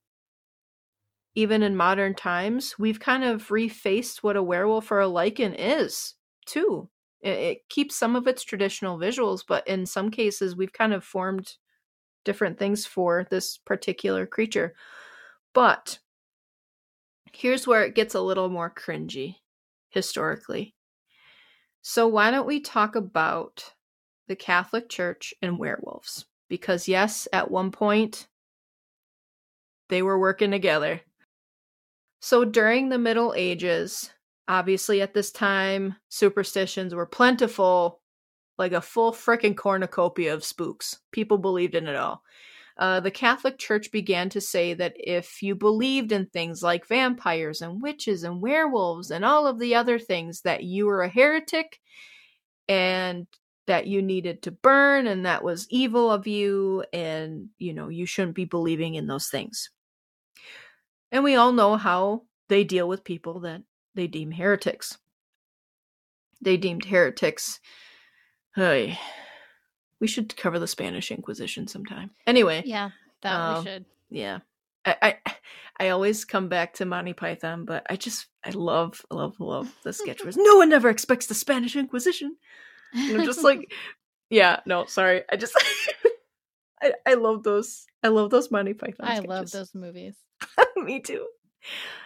[1.35, 6.15] even in modern times, we've kind of refaced what a werewolf or a lycan is,
[6.45, 6.89] too.
[7.21, 11.03] It, it keeps some of its traditional visuals, but in some cases, we've kind of
[11.03, 11.55] formed
[12.25, 14.75] different things for this particular creature.
[15.53, 15.99] But
[17.33, 19.37] here's where it gets a little more cringy
[19.89, 20.74] historically.
[21.87, 23.73] So, why don't we talk about
[24.27, 26.25] the Catholic Church and werewolves?
[26.49, 28.27] Because, yes, at one point
[29.89, 31.01] they were working together.
[32.21, 34.09] So, during the Middle Ages,
[34.47, 38.01] Obviously, at this time, superstitions were plentiful,
[38.57, 40.99] like a full frickin' cornucopia of spooks.
[41.11, 42.21] People believed in it all.
[42.77, 47.61] Uh, the Catholic Church began to say that if you believed in things like vampires
[47.61, 51.79] and witches and werewolves and all of the other things, that you were a heretic
[52.67, 53.27] and
[53.67, 58.05] that you needed to burn and that was evil of you and, you know, you
[58.05, 59.69] shouldn't be believing in those things.
[61.11, 63.61] And we all know how they deal with people that
[63.95, 64.97] they deem heretics.
[66.41, 67.59] They deemed heretics.
[68.53, 68.99] Hey,
[70.05, 72.11] we should cover the Spanish Inquisition sometime.
[72.27, 72.91] Anyway, yeah,
[73.23, 73.85] that um, we should.
[74.11, 74.39] Yeah,
[74.85, 75.33] I, I
[75.79, 79.91] I always come back to Monty Python, but I just I love love love the
[79.91, 82.37] sketch where no one ever expects the Spanish Inquisition.
[82.93, 83.73] And I'm just like,
[84.29, 85.57] yeah, no, sorry, I just
[86.83, 89.07] I I love those I love those Monty Python.
[89.07, 90.17] I love those movies.
[90.77, 91.25] Me too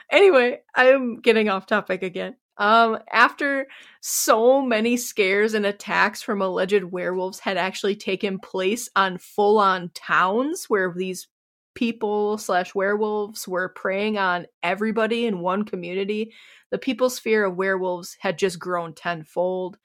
[0.09, 2.35] anyway, I'm getting off topic again.
[2.59, 3.67] Um, after
[4.01, 9.91] so many scares and attacks from alleged werewolves had actually taken place on full on
[9.95, 11.27] towns where these
[11.73, 16.33] people slash werewolves were preying on everybody in one community,
[16.71, 19.77] the people's fear of werewolves had just grown tenfold.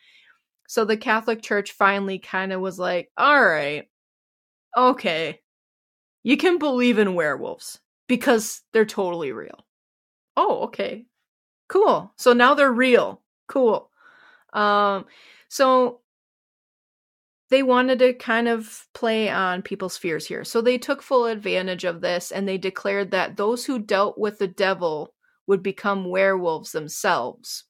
[0.68, 3.88] So the Catholic Church finally kind of was like, all right,
[4.76, 5.40] okay,
[6.24, 9.64] you can believe in werewolves because they're totally real
[10.36, 11.06] oh, okay.
[11.74, 12.12] Cool.
[12.14, 13.20] So now they're real.
[13.48, 13.90] Cool.
[14.52, 15.06] Um,
[15.48, 16.02] so
[17.50, 20.44] they wanted to kind of play on people's fears here.
[20.44, 24.38] So they took full advantage of this and they declared that those who dealt with
[24.38, 25.14] the devil
[25.48, 27.64] would become werewolves themselves.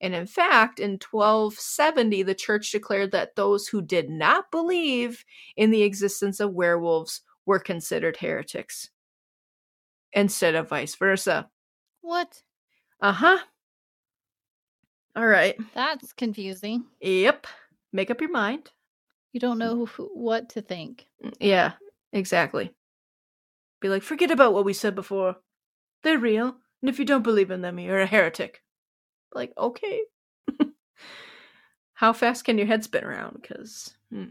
[0.00, 5.24] And in fact, in 1270, the church declared that those who did not believe
[5.56, 8.90] in the existence of werewolves were considered heretics
[10.12, 11.50] instead of vice versa.
[12.02, 12.42] What?
[13.02, 13.38] Uh huh.
[15.16, 15.56] All right.
[15.74, 16.84] That's confusing.
[17.00, 17.48] Yep.
[17.92, 18.70] Make up your mind.
[19.32, 21.06] You don't know who, what to think.
[21.24, 21.72] Mm, yeah,
[22.12, 22.72] exactly.
[23.80, 25.36] Be like, forget about what we said before.
[26.04, 26.56] They're real.
[26.80, 28.62] And if you don't believe in them, you're a heretic.
[29.34, 30.02] Like, okay.
[31.94, 33.38] How fast can your head spin around?
[33.42, 34.24] Because hmm.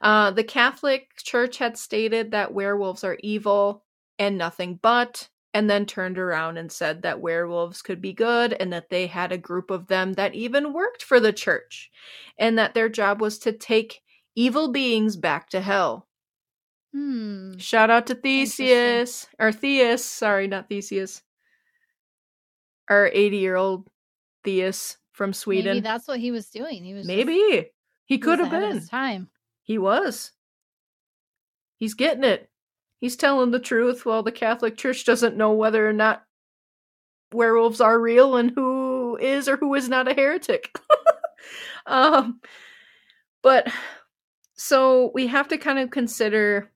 [0.00, 3.84] uh, the Catholic Church had stated that werewolves are evil
[4.18, 8.70] and nothing but and then turned around and said that werewolves could be good and
[8.74, 11.90] that they had a group of them that even worked for the church
[12.38, 14.02] and that their job was to take
[14.34, 16.08] evil beings back to hell.
[16.92, 17.56] Hmm.
[17.56, 21.22] Shout out to Theseus or Theus, sorry, not Theseus.
[22.90, 23.88] Our 80 year old
[24.44, 25.76] Theus from Sweden.
[25.76, 26.84] Maybe that's what he was doing.
[26.84, 27.68] He was maybe just,
[28.04, 28.86] he could have been.
[28.86, 29.30] time.
[29.62, 30.32] He was.
[31.78, 32.50] He's getting it.
[33.00, 36.24] He's telling the truth while the Catholic Church doesn't know whether or not
[37.32, 40.76] werewolves are real and who is or who is not a heretic.
[41.86, 42.40] um,
[43.42, 43.70] but
[44.54, 46.70] so we have to kind of consider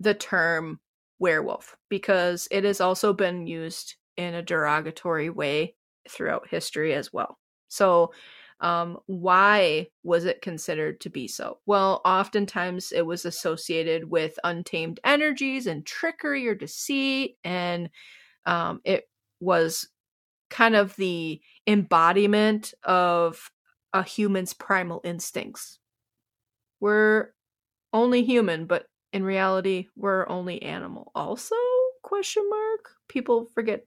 [0.00, 0.80] the term
[1.18, 5.74] werewolf because it has also been used in a derogatory way
[6.08, 7.38] throughout history as well.
[7.68, 8.12] So,
[8.60, 11.58] um, why was it considered to be so?
[11.66, 17.90] Well, oftentimes it was associated with untamed energies and trickery or deceit, and
[18.46, 19.04] um, it
[19.40, 19.88] was
[20.50, 23.50] kind of the embodiment of
[23.92, 25.78] a human's primal instincts.
[26.80, 27.32] We're
[27.92, 31.12] only human, but in reality, we're only animal.
[31.14, 31.54] Also,
[32.02, 32.90] question mark.
[33.08, 33.84] People forget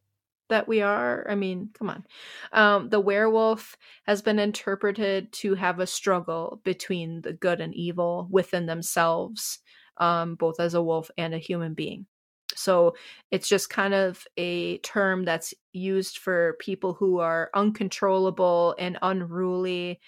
[0.52, 1.26] that we are.
[1.30, 2.06] I mean, come on.
[2.54, 3.76] Um, the werewolf
[4.06, 9.60] has been interpreted to have a struggle between the good and evil within themselves,
[9.98, 12.06] um, both as a wolf and a human being.
[12.54, 12.96] So
[13.32, 20.00] it's just kind of a term that's used for people who are uncontrollable and unruly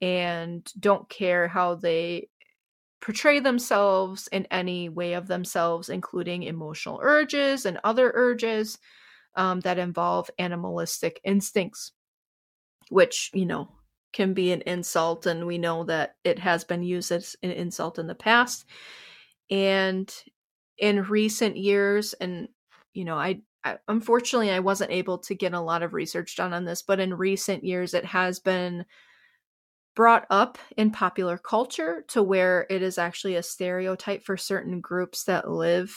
[0.00, 2.28] and don't care how they
[3.00, 8.78] portray themselves in any way of themselves, including emotional urges and other urges
[9.34, 11.92] um, that involve animalistic instincts,
[12.90, 13.68] which, you know,
[14.12, 15.26] can be an insult.
[15.26, 18.66] And we know that it has been used as an insult in the past.
[19.50, 20.12] And
[20.78, 22.48] in recent years, and,
[22.92, 26.52] you know, I, I unfortunately I wasn't able to get a lot of research done
[26.52, 28.84] on this, but in recent years it has been
[29.94, 35.24] brought up in popular culture to where it is actually a stereotype for certain groups
[35.24, 35.94] that live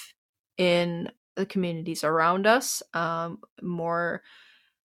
[0.58, 2.82] in the communities around us.
[2.94, 4.22] Um, more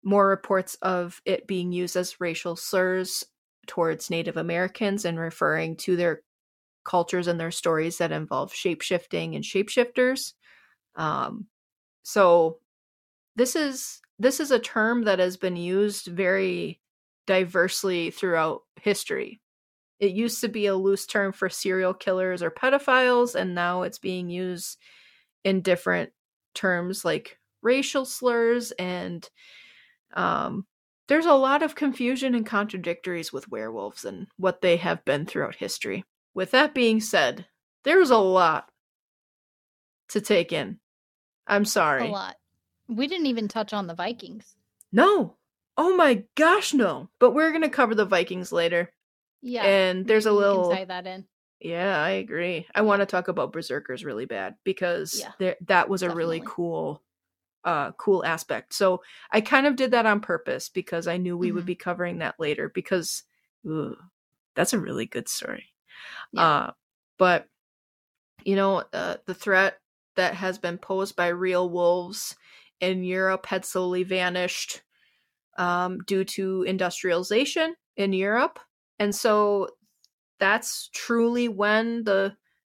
[0.02, 3.24] more reports of it being used as racial slurs
[3.66, 6.22] towards Native Americans and referring to their
[6.84, 10.34] cultures and their stories that involve shapeshifting and shapeshifters.
[10.94, 11.46] Um,
[12.02, 12.60] so
[13.34, 16.80] this is this is a term that has been used very
[17.26, 19.40] diversely throughout history.
[19.98, 23.98] It used to be a loose term for serial killers or pedophiles, and now it's
[23.98, 24.78] being used
[25.44, 26.12] in different
[26.56, 29.28] terms like racial slurs and
[30.14, 30.66] um,
[31.08, 35.54] there's a lot of confusion and contradictories with werewolves and what they have been throughout
[35.54, 36.04] history.
[36.34, 37.46] With that being said,
[37.84, 38.68] there's a lot
[40.08, 40.78] to take in.
[41.46, 42.08] I'm sorry.
[42.08, 42.36] A lot.
[42.88, 44.56] We didn't even touch on the Vikings.
[44.92, 45.36] No.
[45.76, 47.08] Oh my gosh, no.
[47.18, 48.92] But we're going to cover the Vikings later.
[49.42, 49.64] Yeah.
[49.64, 51.24] And there's a little tie that in.
[51.60, 52.66] Yeah, I agree.
[52.74, 56.42] I want to talk about Berserkers really bad because Yeah, there that was a really
[56.44, 57.02] cool
[57.64, 58.74] uh cool aspect.
[58.74, 59.02] So
[59.32, 61.66] I kind of did that on purpose because I knew we would Mhm.
[61.66, 63.24] be covering that later because
[63.66, 63.96] ooh,
[64.56, 65.66] that's a really good story.
[66.32, 66.46] Yeah.
[66.46, 66.72] Uh
[67.18, 67.48] but
[68.44, 69.80] you know, uh, the threat
[70.16, 72.36] that has been posed by real wolves
[72.80, 74.82] in Europe had slowly vanished
[75.58, 78.60] um, due to industrialization in Europe.
[78.98, 79.70] And so
[80.38, 82.36] that's truly when the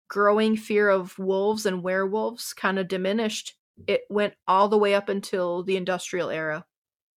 [0.09, 3.57] growing fear of wolves and werewolves kind of diminished.
[3.87, 6.67] It went all the way up until the industrial era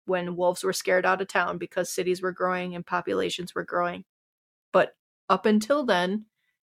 [0.06, 4.04] when wolves were scared out of town because cities were growing and populations were growing.
[4.72, 4.96] But
[5.28, 6.26] up until then,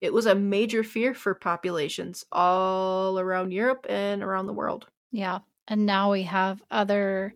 [0.02, 4.90] it was a major fear for populations all around Europe and around the world.
[5.12, 5.40] Yeah.
[5.68, 7.36] And now we have other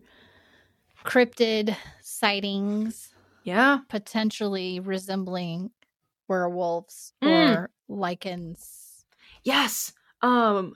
[1.04, 3.80] cryptid sightings Yeah.
[3.88, 5.72] potentially resembling
[6.28, 7.58] werewolves Mm.
[7.58, 9.04] or lycans.
[9.44, 9.92] Yes.
[10.22, 10.74] Um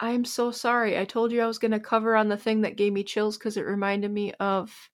[0.00, 0.98] I'm so sorry.
[0.98, 3.36] I told you I was going to cover on the thing that gave me chills
[3.38, 4.90] cuz it reminded me of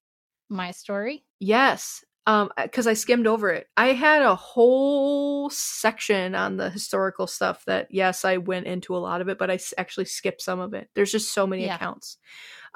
[0.49, 1.25] My story.
[1.41, 2.05] yes.
[2.27, 3.69] Um cuz I skimmed over it.
[3.77, 8.99] I had a whole section on the historical stuff that yes, I went into a
[8.99, 10.91] lot of it, but I actually skipped some of it.
[10.95, 11.77] There's just so many Yeah.
[11.77, 12.19] accounts.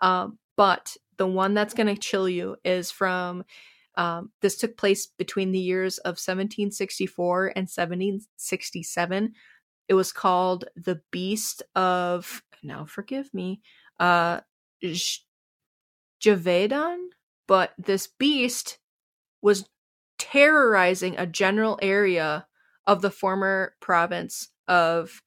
[0.00, 3.44] Um but the one that's going to chill you is from
[3.96, 9.32] um, this took place between the years of 1764 and 1767
[9.88, 13.60] it was called the beast of now forgive me
[13.98, 14.40] uh
[14.82, 15.20] J-
[16.22, 16.98] Gévaudan
[17.46, 18.78] but this beast
[19.42, 19.68] was
[20.18, 22.46] terrorizing a general area
[22.86, 25.22] of the former province of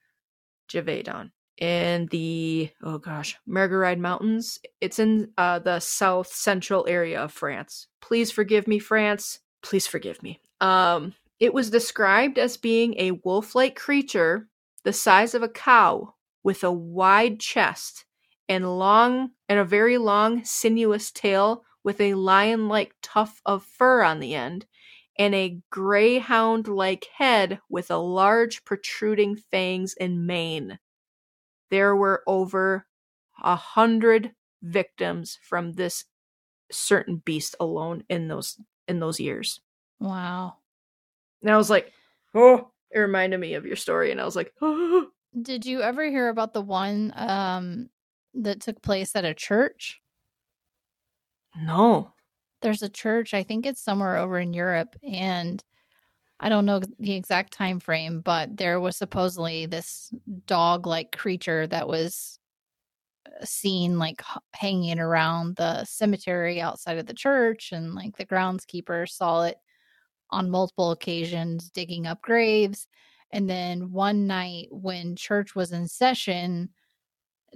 [0.69, 1.31] Gévaudan
[1.63, 4.59] in the oh gosh Margeride Mountains.
[4.81, 7.87] It's in uh, the south central area of France.
[8.01, 9.39] Please forgive me France.
[9.61, 10.41] Please forgive me.
[10.59, 14.49] Um it was described as being a wolf-like creature
[14.83, 16.13] the size of a cow
[16.43, 18.03] with a wide chest
[18.49, 24.19] and long and a very long sinuous tail with a lion-like tuft of fur on
[24.19, 24.65] the end
[25.17, 30.77] and a greyhound-like head with a large protruding fangs and mane
[31.73, 32.85] there were over
[33.43, 34.31] a hundred
[34.61, 36.05] victims from this
[36.71, 39.59] certain beast alone in those in those years
[39.99, 40.57] Wow.
[41.41, 41.91] and i was like
[42.35, 45.07] oh it reminded me of your story and i was like oh
[45.41, 47.89] Did you ever hear about the one um
[48.35, 50.01] that took place at a church?
[51.55, 52.13] No.
[52.61, 55.63] There's a church, I think it's somewhere over in Europe, and
[56.43, 60.13] I don't know the exact time frame, but there was supposedly this
[60.47, 62.39] dog-like creature that was
[63.41, 68.25] uh, seen like h- hanging around the cemetery outside of the church and like the
[68.25, 69.57] groundskeeper saw it
[70.31, 72.87] on multiple occasions digging up graves
[73.31, 76.69] and then one night when church was in session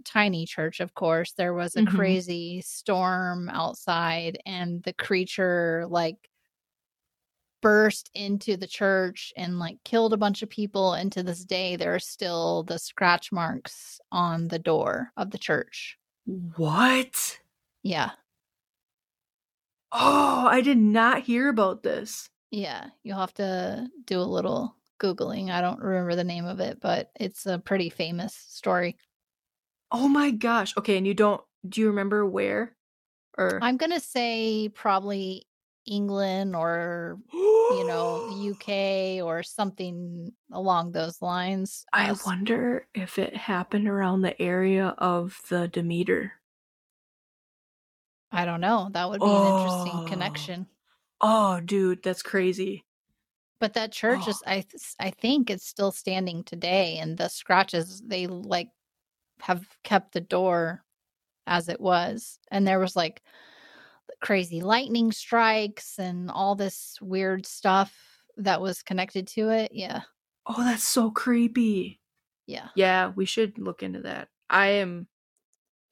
[0.06, 1.84] tiny church of course there was a Mhm.
[1.84, 6.30] crazy storm outside and the creature like
[7.62, 11.76] burst into the church and like killed a bunch of people and to this day
[11.76, 15.98] there are still the scratch marks on the door of the church
[16.56, 17.40] What?
[17.84, 18.12] yeah
[19.92, 22.30] Oh, I did not hear about this.
[22.52, 26.80] yeah you'll have to do a little googling i don't remember the name of it
[26.82, 28.98] but it's a pretty famous story
[29.90, 30.76] Oh my gosh.
[30.76, 31.40] Okay, and you don't
[31.70, 32.76] do you remember where?
[33.38, 35.47] Or i'm gonna say probably
[35.88, 38.70] england or you know uk
[39.26, 45.40] or something along those lines I As- wonder if it happened around the area of
[45.50, 46.34] the Demeter.
[48.32, 50.06] i don't know that would be an interesting Oh.
[50.08, 50.68] connection
[51.20, 52.86] Oh, dude, that's crazy.
[53.60, 54.30] But that church Oh.
[54.30, 58.70] is I th- I think it's still standing today and the scratches they like
[59.42, 60.84] have kept the door
[61.48, 62.38] as it was.
[62.52, 63.24] And there was like
[64.22, 67.96] crazy lightning strikes and all this weird stuff
[68.38, 69.72] that was connected to it.
[69.74, 70.02] Yeah.
[70.46, 72.00] Oh, that's so creepy.
[72.46, 72.70] Yeah.
[72.76, 74.30] Yeah, we should look into that.
[74.50, 75.08] I am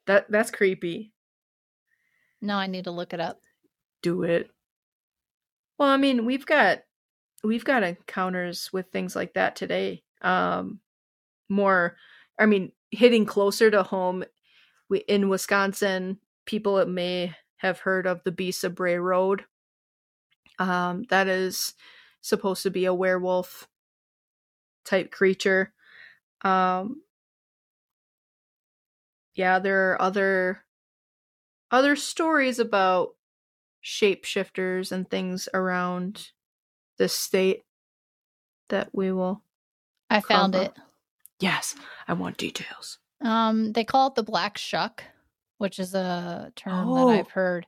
[0.07, 1.11] that that's creepy.
[2.41, 3.41] No, I need to look it up.
[4.02, 4.49] Do it.
[5.77, 6.80] Well, I mean, we've got
[7.43, 10.03] we've got encounters with things like that today.
[10.22, 10.80] Um
[11.49, 11.97] more
[12.39, 14.23] I mean, hitting closer to home
[14.89, 17.35] we, in Wisconsin, people it may
[17.66, 19.46] have heard of the Beast of Bray Road.
[20.60, 21.74] Um that is
[22.22, 23.68] supposed to be a werewolf
[24.86, 25.74] type creature.
[26.44, 27.02] Um
[29.36, 30.64] yeah, there are other
[31.72, 33.10] other stories about
[33.84, 36.32] shapeshifters and things around
[36.98, 37.64] this state
[38.70, 39.44] that we will
[40.10, 40.66] I found Cover.
[40.66, 40.74] it.
[41.40, 41.76] Yes,
[42.08, 43.00] I want details.
[43.22, 45.04] Um they call it the black shuck,
[45.57, 46.95] which is a term Oh.
[46.95, 47.68] that I've heard.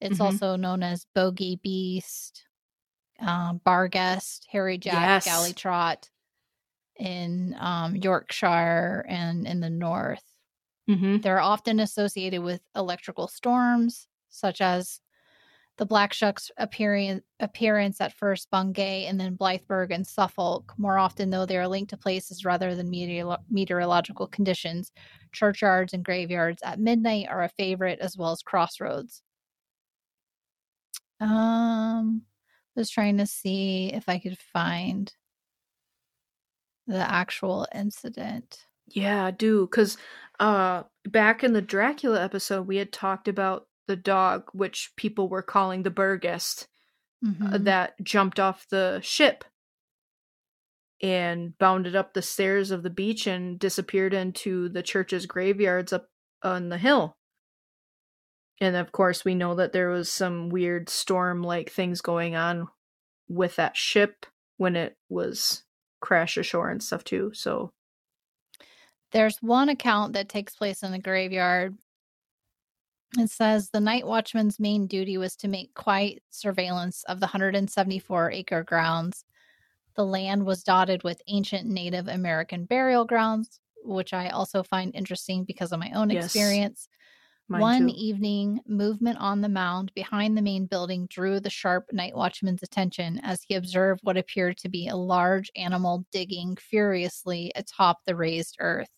[0.00, 0.20] It's Mhm.
[0.20, 2.46] also known as bogey beast,
[3.20, 5.24] um, barghest, hairy jack, Yes.
[5.24, 6.10] galley trot
[6.96, 10.24] in um, Yorkshire and in the north.
[10.88, 11.22] Mm-hmm.
[11.22, 15.00] They're often associated with electrical storms, such as
[15.82, 20.72] the Black Shuck's appearance, appearance at first Bungay and then Blythburgh and Suffolk.
[20.78, 24.92] More often, though, they are linked to places rather than meteorolo- meteorological conditions.
[25.32, 29.24] Churchyards and graveyards at midnight are a favorite, as well as crossroads.
[31.18, 32.22] Um,
[32.76, 35.12] was trying to see if I could find
[36.86, 38.66] the actual incident.
[38.86, 39.96] Yeah, I do because
[40.38, 45.42] uh, back in the Dracula episode, we had talked about the dog, which people were
[45.42, 46.66] calling the Barghest,
[47.40, 47.64] uh, Mhm.
[47.64, 49.44] that jumped off the ship
[51.02, 56.08] and bounded up the stairs of the beach and disappeared into the church's graveyards up
[56.42, 57.18] on the hill.
[58.60, 62.68] And of course, we know that there was some weird storm like things going on
[63.28, 65.64] with that ship when it was
[66.00, 67.32] crashed ashore and stuff too.
[67.34, 67.72] So,
[69.12, 71.76] There's one account that takes place in the graveyard.
[73.18, 78.30] It says the night watchman's main duty was to make quiet surveillance of the 174
[78.30, 79.24] acre grounds.
[79.96, 85.44] The land was dotted with ancient Native American burial grounds, which I also find interesting
[85.44, 86.88] because of my own Yes, experience.
[87.48, 87.96] mine One too.
[87.98, 93.20] evening, movement on the mound behind the main building drew the sharp night watchman's attention
[93.22, 98.56] as he observed what appeared to be a large animal digging furiously atop the raised
[98.60, 98.90] earth.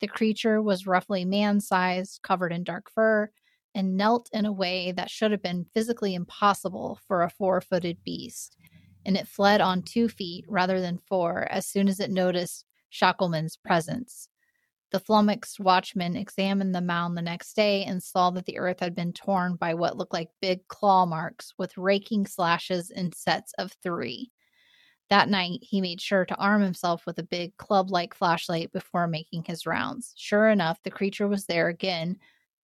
[0.00, 3.30] The creature was roughly man sized, covered in dark fur,
[3.76, 8.02] and knelt in a way that should have been physically impossible for a four footed
[8.02, 8.56] beast.
[9.04, 13.56] And it fled on two feet rather than four as soon as it noticed Schackelman's
[13.56, 14.28] presence.
[14.92, 18.94] The flummoxed watchman examined the mound the next day and saw that the earth had
[18.94, 23.72] been torn by what looked like big claw marks with raking slashes in sets of
[23.82, 24.30] three.
[25.10, 29.06] That night, he made sure to arm himself with a big club like flashlight before
[29.06, 30.14] making his rounds.
[30.16, 32.18] Sure enough, the creature was there again,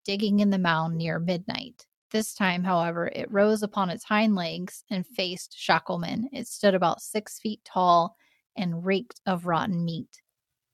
[0.05, 1.85] digging in the mound near midnight.
[2.11, 6.25] This time, however, it rose upon its hind legs and faced Schackelman.
[6.33, 8.17] It stood about six feet tall
[8.57, 10.21] and reeked of rotten meat.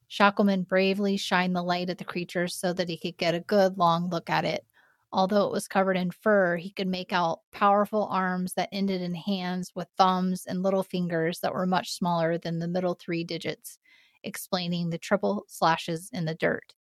[0.09, 3.77] Schackelman bravely shined the light at the creature so that he could get a good
[3.77, 4.65] long look at it.
[5.11, 9.15] Although it was covered in fur, he could make out powerful arms that ended in
[9.15, 13.79] hands with thumbs and little fingers that were much smaller than the middle three digits,
[14.23, 16.73] explaining the triple slashes in the dirt.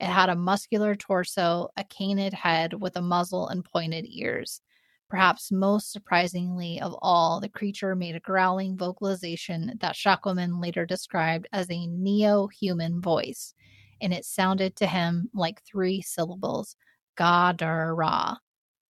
[0.00, 4.60] It had a muscular torso, a canid head with a muzzle and pointed ears.
[5.08, 11.48] Perhaps most surprisingly of all, the creature made a growling vocalization that Schackelman later described
[11.52, 13.54] as a neo human voice,
[14.00, 16.76] and it sounded to him like three syllables
[17.16, 18.38] Gadara.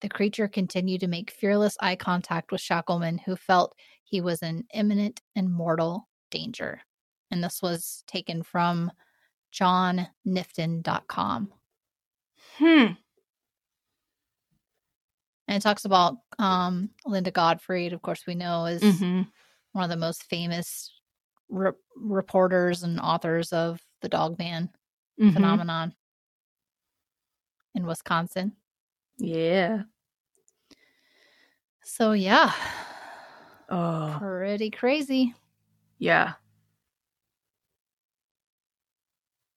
[0.01, 4.65] The creature continued to make fearless eye contact with Schackelman, who felt he was in
[4.75, 6.83] imminent and mortal danger.
[7.31, 8.91] And this was taken from
[9.53, 11.53] johnnifton.com.
[12.57, 12.87] Hmm.
[15.47, 19.23] And it talks about um, Linda Godfrey, of course, we know is hmm
[19.73, 20.93] one of the most famous
[21.49, 24.71] re- reporters and authors of the Dogman
[25.21, 25.33] Mm-hmm.
[25.35, 25.95] phenomenon
[27.75, 28.53] in Wisconsin.
[29.19, 29.83] Yeah.
[31.85, 32.53] So, yeah,
[33.69, 35.35] Oh, pretty crazy.
[35.99, 36.35] yeah.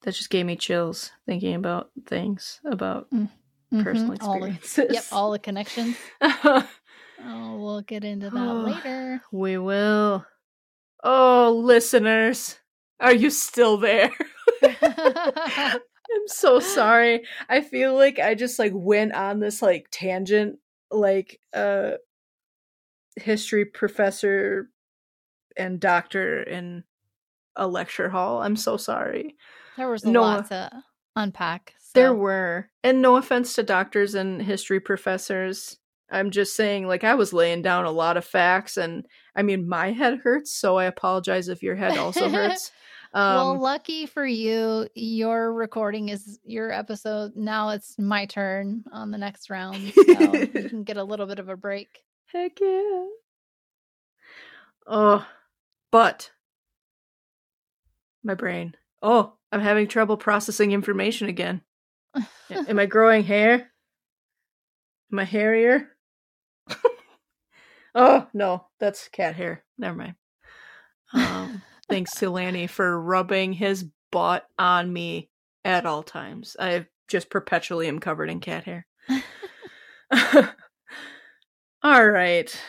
[0.03, 3.29] That just gave me chills thinking about things about Mhm.
[3.83, 4.87] personal All the- experiences.
[4.93, 5.97] Yep, all the connections.
[7.23, 9.21] Oh, we'll get into that later.
[9.31, 10.25] we will.
[11.03, 12.57] Oh, listeners,
[12.99, 14.09] are you still there?
[14.63, 17.23] I'm so sorry.
[17.47, 20.57] I feel like I just like went on this like tangent
[20.89, 21.91] like uh
[23.17, 24.69] history professor
[25.55, 26.83] and doctor in
[27.55, 28.41] a lecture hall.
[28.41, 29.35] I'm so sorry.
[29.77, 30.83] There was a No, lot to
[31.15, 31.73] unpack.
[31.93, 32.69] There were.
[32.83, 35.77] And no offense to doctors and history professors.
[36.09, 39.67] I'm just saying like I was laying down a lot of facts and I mean
[39.67, 42.71] my head hurts, so I apologize if your head also hurts.
[43.13, 47.31] Um well, lucky for you, your recording is your episode.
[47.35, 49.93] Now it's my turn on the next round.
[49.93, 51.99] So you can get a little bit of a break.
[52.25, 53.05] Heck yeah.
[54.87, 55.25] Oh,
[55.91, 56.31] but
[58.23, 58.75] my brain.
[59.01, 61.61] Oh, I'm having trouble processing information again.
[62.49, 63.71] Am I growing hair?
[65.11, 65.89] Am I hairier?
[67.95, 69.63] oh, no, that's cat hair.
[69.77, 70.15] Never mind.
[71.13, 75.29] Um, thanks to Lanny for rubbing his butt on me
[75.65, 76.55] at all times.
[76.59, 78.87] I just perpetually am covered in cat hair.
[81.83, 82.61] all right.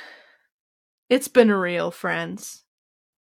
[1.09, 2.65] It's been real, friends.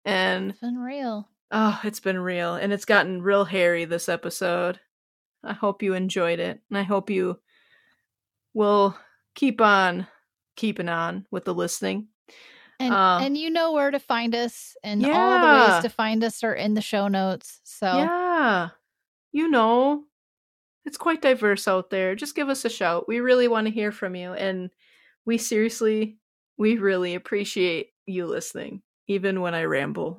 [0.04, 1.28] And It's been real.
[1.52, 2.54] Oh, it's been real.
[2.54, 4.80] And it's gotten real hairy this episode.
[5.44, 6.60] I hope you enjoyed it.
[6.70, 7.38] And I hope you
[8.54, 8.96] will
[9.34, 10.06] keep on
[10.56, 12.08] keeping on with the listening.
[12.80, 16.24] And Uh, and you know where to find us, and all the ways to find
[16.24, 17.60] us are in the show notes.
[17.64, 18.70] So Yeah.
[19.30, 20.04] You know,
[20.84, 22.14] it's quite diverse out there.
[22.14, 23.06] Just give us a shout.
[23.08, 24.32] We really want to hear from you.
[24.32, 24.70] And
[25.24, 26.18] we seriously,
[26.56, 30.18] we really appreciate you listening, even when I ramble.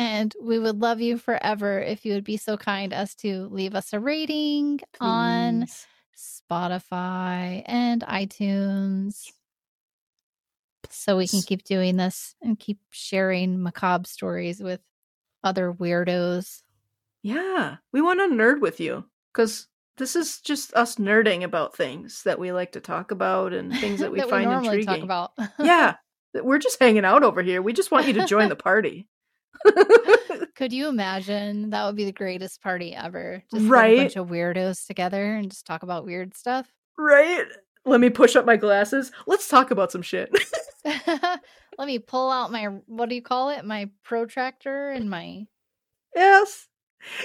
[0.00, 3.74] And we would love you forever if you would be so kind as to leave
[3.74, 5.66] us a rating on
[6.16, 9.26] Spotify and iTunes
[10.88, 14.80] so we can keep doing this and keep sharing macabre stories with
[15.44, 16.62] other weirdos.
[17.22, 19.04] Yeah, we want to nerd with you
[19.34, 19.68] because
[19.98, 24.00] this is just us nerding about things that we like to talk about and things
[24.00, 25.06] that we find normally intriguing.
[25.06, 25.50] talk about.
[25.58, 25.96] yeah,
[26.34, 27.60] we're just hanging out over here.
[27.60, 29.06] We just want you to join the party.
[30.54, 31.70] Could you imagine?
[31.70, 33.42] That would be the greatest party ever.
[33.50, 33.96] Just get a Right?
[33.98, 36.68] bunch of weirdos together and just talk about weird stuff.
[36.98, 37.44] right?
[37.86, 39.10] Let me push up my glasses.
[39.26, 40.30] Let's talk about some shit.
[40.84, 43.64] Let me pull out my what do you call it?
[43.64, 45.46] My protractor and my,
[46.14, 46.68] yes,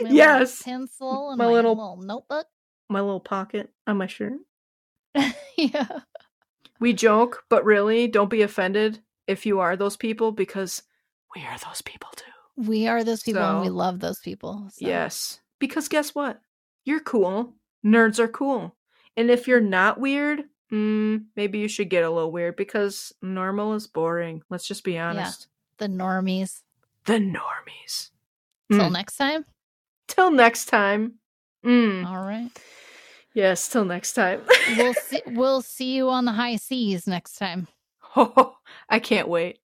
[0.01, 0.61] my Yes.
[0.63, 2.47] pencil and My my, little- little, notebook.
[2.89, 4.33] my little pocket on my shirt.
[5.57, 5.87] yeah.
[6.79, 10.83] We joke, but really, don't be offended if you are those people because
[11.35, 12.23] we are those people too.
[12.69, 14.67] We are those people and we love those people.
[14.71, 14.85] so.
[14.85, 15.39] Yes.
[15.59, 16.39] Because guess what?
[16.85, 17.53] You're cool.
[17.85, 18.75] Nerds are cool.
[19.17, 23.73] And if you're not weird, mm, maybe you should get a little weird because normal
[23.73, 24.41] is boring.
[24.49, 25.47] Let's just be honest.
[25.77, 26.61] The normies.
[27.05, 28.11] The normies.
[28.71, 28.93] Till Mm.
[28.93, 29.45] next time.
[30.07, 31.15] Till next time.
[31.65, 32.05] Mm.
[32.05, 32.49] All right.
[33.33, 34.41] Yes, till next time.
[34.77, 37.67] We'll see we'll see you on the high seas next time.
[38.15, 38.57] oh,
[38.89, 39.59] I can't wait.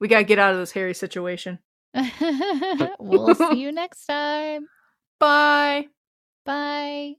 [0.00, 1.58] We got to get out of this hairy situation.
[2.98, 4.66] we'll see you next time.
[5.18, 5.86] Bye.
[6.44, 7.16] Bye.